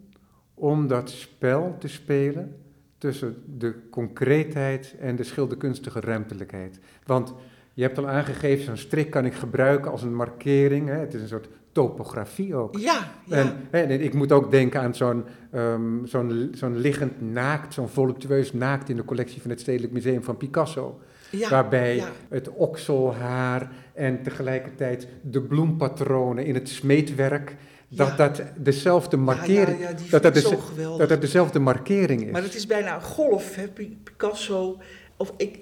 [0.54, 2.56] om dat spel te spelen
[2.98, 6.78] tussen de concreetheid en de schilderkunstige ruimtelijkheid.
[7.06, 7.34] Want
[7.74, 10.88] je hebt al aangegeven, zo'n strik kan ik gebruiken als een markering.
[10.88, 10.94] Hè?
[10.94, 12.78] Het is een soort topografie ook.
[12.78, 13.36] Ja, ja.
[13.36, 15.24] En, en ik moet ook denken aan zo'n
[15.54, 20.22] um, zo'n zo'n liggend naakt, zo'n voluptueus naakt in de collectie van het Stedelijk Museum
[20.22, 21.00] van Picasso.
[21.30, 22.08] Ja, waarbij ja.
[22.28, 27.56] het okselhaar en tegelijkertijd de bloempatronen in het smeedwerk
[27.88, 30.58] dat dat dezelfde markering, dat, dat, de,
[30.98, 32.30] dat dat dezelfde markering is.
[32.30, 33.68] Maar het is bijna een golf, hè,
[34.02, 34.78] Picasso.
[35.16, 35.58] Of ik,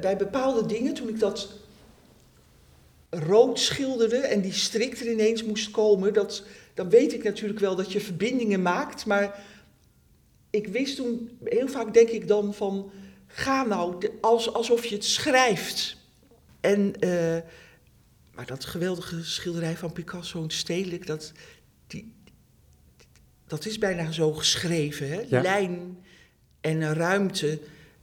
[0.00, 1.48] bij bepaalde dingen, toen ik dat
[3.10, 6.44] rood schilderde en die strik er ineens moest komen, dat,
[6.74, 9.06] dan weet ik natuurlijk wel dat je verbindingen maakt.
[9.06, 9.44] Maar
[10.50, 12.90] ik wist toen, heel vaak denk ik dan van,
[13.26, 15.96] ga nou, als, alsof je het schrijft.
[16.60, 16.94] En...
[17.00, 17.36] Uh,
[18.36, 21.32] maar dat geweldige schilderij van Picasso, een stedelijk, dat,
[21.86, 22.12] die,
[23.46, 25.08] dat is bijna zo geschreven.
[25.08, 25.24] Hè?
[25.28, 25.40] Ja.
[25.40, 25.98] Lijn
[26.60, 27.60] en ruimte,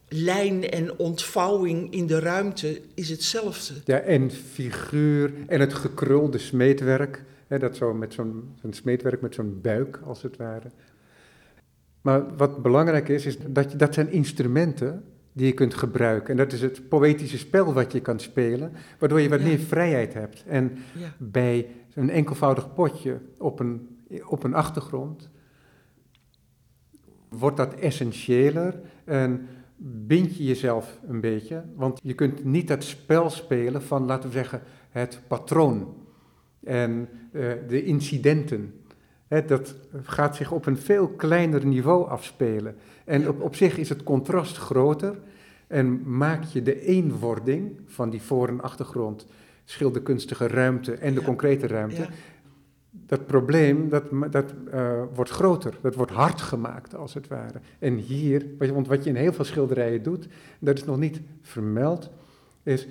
[0.08, 3.74] lijn en ontvouwing in de ruimte is hetzelfde.
[3.86, 7.24] Ja, en figuur en het gekrulde smeedwerk.
[7.48, 10.72] Hè, dat zo met zo'n zo'n smeedwerk met zo'n buik, als het ware.
[12.02, 15.04] Maar wat belangrijk is, is dat, je, dat zijn instrumenten
[15.34, 16.30] die je kunt gebruiken.
[16.30, 19.46] En dat is het poëtische spel wat je kan spelen, waardoor je wat Ja.
[19.46, 20.44] meer vrijheid hebt.
[20.48, 21.14] En Ja.
[21.18, 23.88] bij een enkelvoudig potje op een,
[24.28, 25.30] op een achtergrond
[27.30, 29.48] wordt dat essentiëler en
[29.86, 34.36] bind je jezelf een beetje, want je kunt niet dat spel spelen van, laten we
[34.36, 35.96] zeggen, het patroon
[36.64, 38.74] en eh, de incidenten.
[39.42, 42.76] Dat gaat zich op een veel kleiner niveau afspelen.
[43.06, 45.16] En op, op zich is het contrast groter
[45.68, 49.26] en maak je de eenwording van die voor- en achtergrond,
[49.66, 51.26] schilderkunstige ruimte en de Ja.
[51.26, 52.08] concrete ruimte, Ja.
[52.92, 57.60] dat probleem dat, dat eh, wordt groter, dat wordt hard gemaakt als het ware.
[57.80, 60.28] En hier, wat je- want wat je in heel veel schilderijen doet,
[60.60, 62.10] dat is nog niet vermeld,
[62.64, 62.88] is,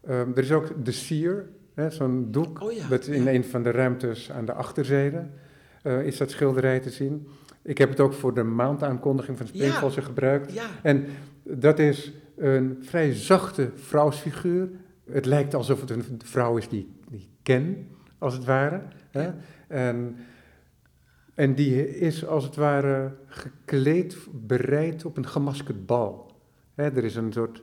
[0.00, 1.48] ehm, er is ook de sier,
[1.88, 5.26] zo'n doek, Oh ja, dat in een van de ruimtes aan de achterzijde
[5.82, 7.28] eh, is dat schilderij te zien.
[7.62, 10.52] Ik heb het ook voor de maandaankondiging van Springvossen gebruikt.
[10.52, 11.06] Ja, En
[11.42, 14.68] dat is een vrij zachte vrouwsfiguur.
[15.10, 18.82] Het lijkt alsof het een vrouw is die, die ik ken, als het ware.
[19.10, 19.30] Hè?
[19.68, 20.16] En,
[21.34, 26.32] en die is als het ware gekleed, bereid op een gemaskerd bal.
[26.74, 27.62] Hè, er is een soort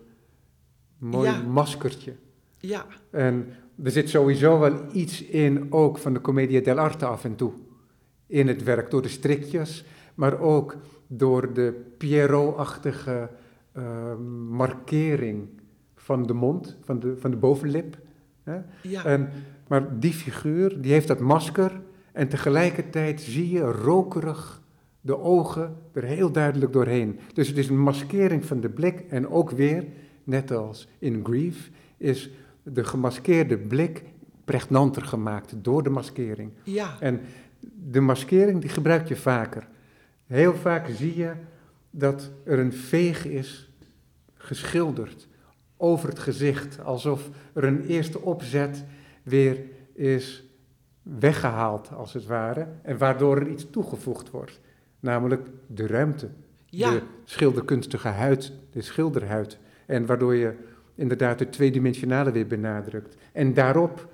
[0.97, 1.41] mooi Ja.
[1.41, 2.13] maskertje.
[2.59, 3.47] ja, En
[3.84, 7.51] er zit sowieso wel iets in, ook van de commedia dell'arte af en toe.
[8.36, 10.78] In het werk, door de strikjes, maar ook
[11.08, 13.30] door de Pierrot-achtige
[13.72, 14.16] eh,
[14.50, 15.48] markering
[15.96, 17.98] van de mond, van de, van de bovenlip.
[18.44, 18.58] Hè?
[18.82, 19.06] ja.
[19.06, 19.30] En,
[19.68, 21.82] maar die figuur, die heeft dat masker
[22.12, 24.62] en tegelijkertijd zie je rokerig
[25.02, 27.20] de ogen er heel duidelijk doorheen.
[27.34, 29.86] Dus het is een maskering van de blik en ook weer,
[30.24, 32.32] net als in Grief, is
[32.64, 34.04] de gemaskeerde blik
[34.46, 36.52] pregnanter gemaakt door de maskering.
[36.64, 36.98] ja.
[37.00, 37.22] En
[37.74, 39.68] de maskering die gebruik je vaker.
[40.28, 41.32] Heel vaak zie je
[41.89, 43.70] dat er een veeg is
[44.34, 45.28] geschilderd
[45.78, 48.84] over het gezicht, alsof er een eerste opzet
[49.24, 49.57] weer
[49.93, 50.43] is
[51.01, 54.59] weggehaald, als het ware, en waardoor er iets toegevoegd wordt,
[54.99, 56.30] namelijk de ruimte,
[56.66, 56.91] Ja.
[56.91, 60.53] de schilderkunstige huid, de schilderhuid, en waardoor je
[60.95, 63.18] inderdaad het tweedimensionale weer benadrukt.
[63.32, 64.07] En daarop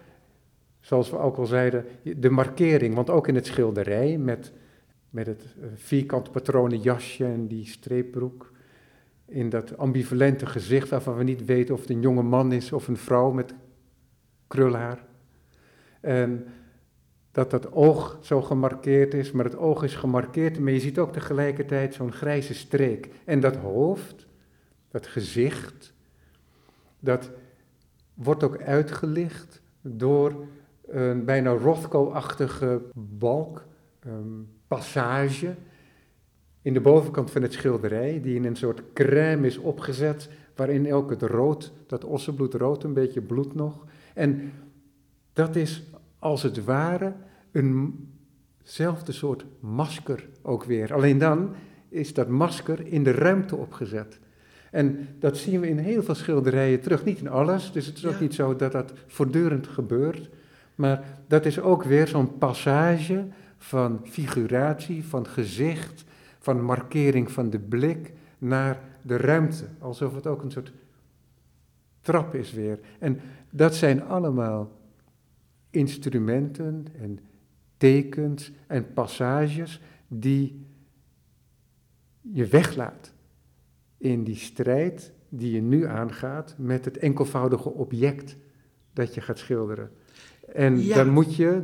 [0.91, 1.85] zoals we ook al zeiden,
[2.17, 2.95] de markering.
[2.95, 4.51] Want ook in het schilderij met,
[5.09, 8.51] met het eh, vierkant patronen jasje en die streepbroek.
[9.25, 12.87] In dat ambivalente gezicht waarvan we niet weten of het een jonge man is of
[12.87, 13.53] een vrouw met
[14.47, 15.05] krulhaar.
[16.01, 16.45] En
[17.31, 21.13] dat dat oog zo gemarkeerd is, maar het oog is gemarkeerd, maar je ziet ook
[21.13, 23.09] tegelijkertijd zo'n grijze streek.
[23.25, 24.27] En dat hoofd,
[24.89, 25.93] dat gezicht,
[26.99, 27.31] dat
[28.13, 30.47] wordt ook uitgelicht door
[30.91, 33.65] een bijna Rothko-achtige balk,
[33.99, 35.55] ehm, passage,
[36.61, 41.09] in de bovenkant van het schilderij, die in een soort crème is opgezet, waarin ook
[41.09, 43.85] het rood, dat ossenbloed rood, een beetje bloed nog.
[44.13, 44.53] En
[45.33, 45.83] dat is
[46.19, 47.13] als het ware
[47.51, 50.93] eenzelfde soort masker ook weer.
[50.93, 51.53] Alleen dan
[51.89, 54.19] is dat masker in de ruimte opgezet.
[54.71, 57.05] En dat zien we in heel veel schilderijen terug.
[57.05, 60.29] Niet in alles, dus het is ook niet zo dat dat voortdurend gebeurt.
[60.81, 63.27] Maar dat is ook weer zo'n passage
[63.57, 66.03] van figuratie, van gezicht,
[66.39, 69.65] van markering van de blik naar de ruimte.
[69.79, 70.73] Alsof het ook een soort
[72.01, 72.79] trap is weer.
[72.99, 73.19] En
[73.49, 74.71] dat zijn allemaal
[75.69, 77.19] instrumenten en
[77.77, 80.65] tekens en passages die
[82.21, 83.13] je weglaat
[83.97, 88.37] in die strijd die je nu aangaat met het enkelvoudige object
[88.93, 89.91] dat je gaat schilderen.
[90.53, 90.95] En Ja.
[90.95, 91.59] dan moet je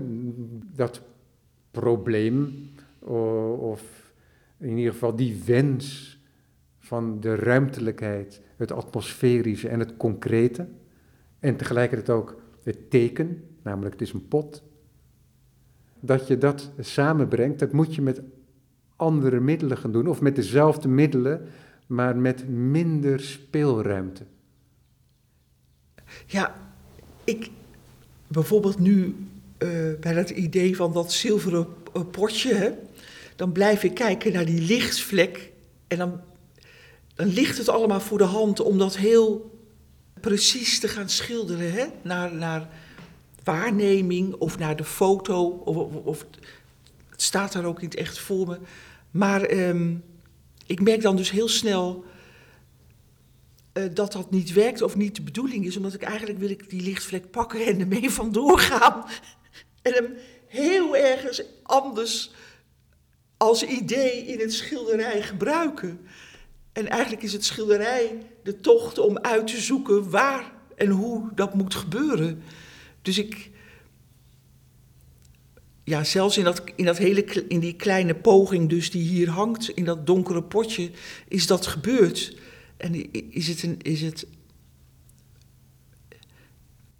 [0.75, 1.01] dat
[1.71, 2.69] probleem,
[3.59, 4.11] of
[4.57, 6.15] in ieder geval die wens
[6.79, 10.67] van de ruimtelijkheid, het atmosferische en het concrete,
[11.39, 14.63] en tegelijkertijd ook het teken, namelijk het is een pot,
[15.99, 18.21] dat je dat samenbrengt, dat moet je met
[18.95, 21.41] andere middelen gaan doen, of met dezelfde middelen,
[21.87, 24.23] maar met minder speelruimte.
[26.25, 26.55] Ja,
[27.23, 27.49] ik
[28.27, 29.15] bijvoorbeeld nu
[29.57, 29.69] eh,
[29.99, 32.69] bij dat idee van dat zilveren eh, potje, hè,
[33.35, 35.51] dan blijf ik kijken naar die lichtvlek
[35.87, 36.21] en dan,
[37.15, 39.59] dan ligt het allemaal voor de hand om dat heel
[40.21, 42.69] precies te gaan schilderen, hè, naar, naar
[43.43, 46.25] waarneming of naar de foto, of, of,
[47.09, 48.57] het staat daar ook in het echt voor me.
[49.11, 49.95] Maar ehm,
[50.65, 52.05] ik merk dan dus heel snel
[53.93, 55.77] dat dat niet werkt of niet de bedoeling is.
[55.77, 59.05] Omdat ik eigenlijk wil ik die lichtvlek pakken en ermee vandoor gaan.
[59.81, 60.17] En hem
[60.47, 62.31] heel ergens anders
[63.37, 65.99] als idee in het schilderij gebruiken.
[66.73, 71.53] En eigenlijk is het schilderij de tocht om uit te zoeken waar en hoe dat
[71.53, 72.43] moet gebeuren.
[73.01, 73.49] Dus ik.
[75.83, 79.69] Ja, zelfs in, dat, in, dat hele, in die kleine poging dus die hier hangt,
[79.69, 80.91] in dat donkere potje,
[81.27, 82.37] is dat gebeurd.
[82.77, 84.27] En is het een, is het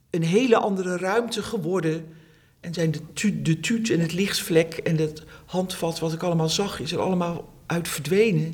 [0.09, 2.15] een hele andere ruimte geworden.
[2.59, 6.49] En zijn de, tu, de tuut en het lichtvlek en het handvat wat ik allemaal
[6.49, 8.53] zag, is er allemaal uit verdwenen.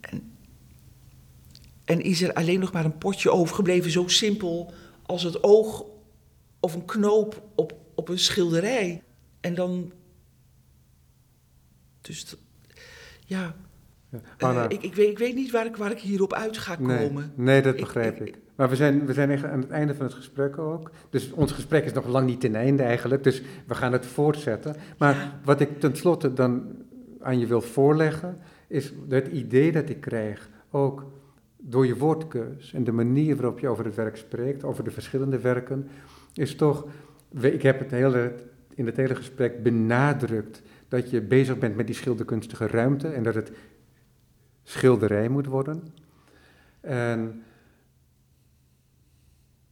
[0.00, 0.32] En,
[1.84, 4.72] en is er alleen nog maar een potje overgebleven, zo simpel
[5.02, 5.84] als het oog
[6.60, 9.02] of een knoop op, op een schilderij.
[9.40, 9.92] En dan.
[12.00, 12.34] Dus
[13.26, 13.56] ja,
[14.38, 17.08] Eh, ik, ik, weet, ik weet niet waar ik, waar ik hierop uit ga nee,
[17.08, 17.32] komen.
[17.34, 18.38] nee, dat Ik- begrijp ik- ik.
[18.54, 20.90] Maar we zijn, we zijn echt aan het einde van het gesprek ook.
[21.10, 23.24] Dus ons gesprek is nog lang niet ten einde eigenlijk.
[23.24, 24.76] Dus we gaan het voortzetten.
[24.98, 25.40] Maar Ja.
[25.44, 26.66] wat ik tenslotte dan
[27.20, 28.38] aan je wil voorleggen,
[28.68, 31.06] is het idee dat ik krijg, ook
[31.56, 35.38] door je woordkeus en de manier waarop je over het werk spreekt, over de verschillende
[35.38, 35.88] werken,
[36.34, 36.86] is toch,
[37.40, 38.32] ik heb het hele,
[38.74, 43.34] in het hele gesprek benadrukt dat je bezig bent met die schilderkunstige ruimte en dat
[43.34, 43.50] het
[44.68, 45.82] schilderij moet worden.
[46.80, 47.42] En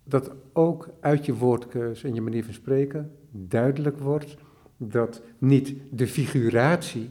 [0.05, 4.36] dat ook uit je woordkeus en je manier van spreken duidelijk wordt
[4.76, 7.11] dat niet de figuratie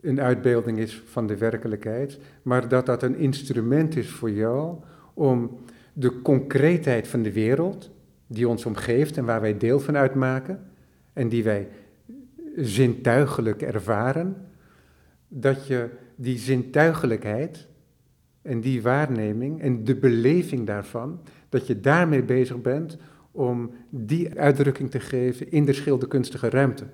[0.00, 4.76] een uitbeelding is van de werkelijkheid, maar dat dat een instrument is voor jou
[5.14, 5.58] om
[5.92, 7.90] de concreetheid van de wereld,
[8.26, 10.70] die ons omgeeft en waar wij deel van uitmaken,
[11.12, 11.68] en die wij
[12.56, 14.36] zintuigelijk ervaren,
[15.28, 17.68] dat je die zintuigelijkheid
[18.42, 22.96] en die waarneming en de beleving daarvan, dat je daarmee bezig bent
[23.30, 26.84] om die uitdrukking te geven in de schilderkunstige ruimte.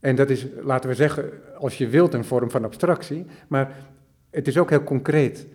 [0.00, 3.76] En dat is, laten we zeggen, als je wilt, een vorm van abstractie, maar
[4.30, 5.46] het is ook heel concreet.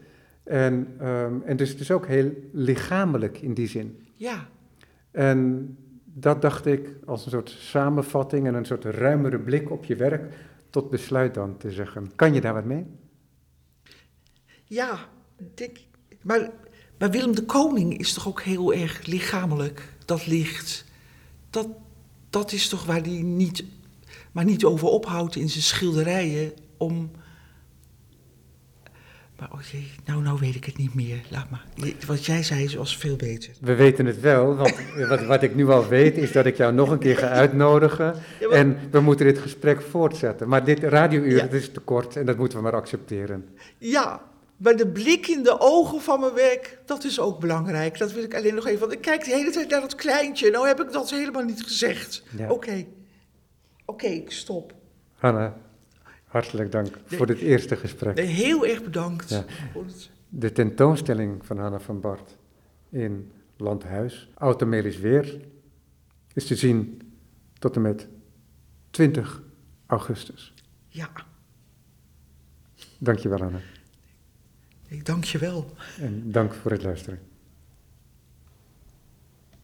[0.43, 3.97] En, um, en dus het is ook heel lichamelijk in die zin.
[4.13, 4.47] Ja.
[5.11, 5.67] En
[6.03, 10.33] dat dacht ik als een soort samenvatting en een soort ruimere blik op je werk
[10.73, 12.15] tot besluit dan te zeggen.
[12.15, 12.85] Kan je daar wat mee?
[14.63, 15.09] Ja,
[15.53, 15.77] denk,
[16.21, 16.49] maar,
[16.97, 20.85] maar Willem de Koning is toch ook heel erg lichamelijk, dat licht.
[21.49, 21.67] Dat,
[22.29, 23.63] dat is toch waar hij niet,
[24.31, 27.11] maar niet over ophoudt in zijn schilderijen om
[29.49, 31.21] maar oh jee, nou, nou weet ik het niet meer.
[31.29, 31.65] Laat maar.
[32.07, 33.53] Wat jij zei was veel beter.
[33.61, 34.75] We weten het wel, want
[35.09, 38.15] wat, wat ik nu al weet is dat ik jou nog een keer ga uitnodigen.
[38.51, 40.47] En we moeten dit gesprek voortzetten.
[40.47, 41.47] Maar dit radiouur, ja.
[41.49, 43.49] is te kort en dat moeten we maar accepteren.
[43.77, 44.21] Ja,
[44.57, 47.97] maar de blik in de ogen van mijn werk, dat is ook belangrijk.
[47.97, 50.51] Dat wil ik alleen nog even, want ik kijk de hele tijd naar dat kleintje.
[50.51, 52.23] Nou heb ik dat helemaal niet gezegd.
[52.49, 52.85] Oké,
[53.85, 54.73] oké, ik stop.
[55.13, 55.57] Hanna,
[56.33, 58.19] Hartelijk dank voor dit eerste gesprek.
[58.19, 59.43] heel erg bedankt.
[60.29, 62.37] De tentoonstelling van Hanna van Bart
[62.89, 65.39] in Landhuis, Automelis Weer,
[66.33, 67.01] is te zien
[67.59, 68.07] tot en met
[68.89, 69.41] 20
[69.85, 70.53] augustus.
[70.87, 71.09] Ja.
[72.97, 73.59] Dankjewel, Hanna.
[74.87, 75.75] Ik dank je wel.
[75.99, 77.19] En dank voor het luisteren.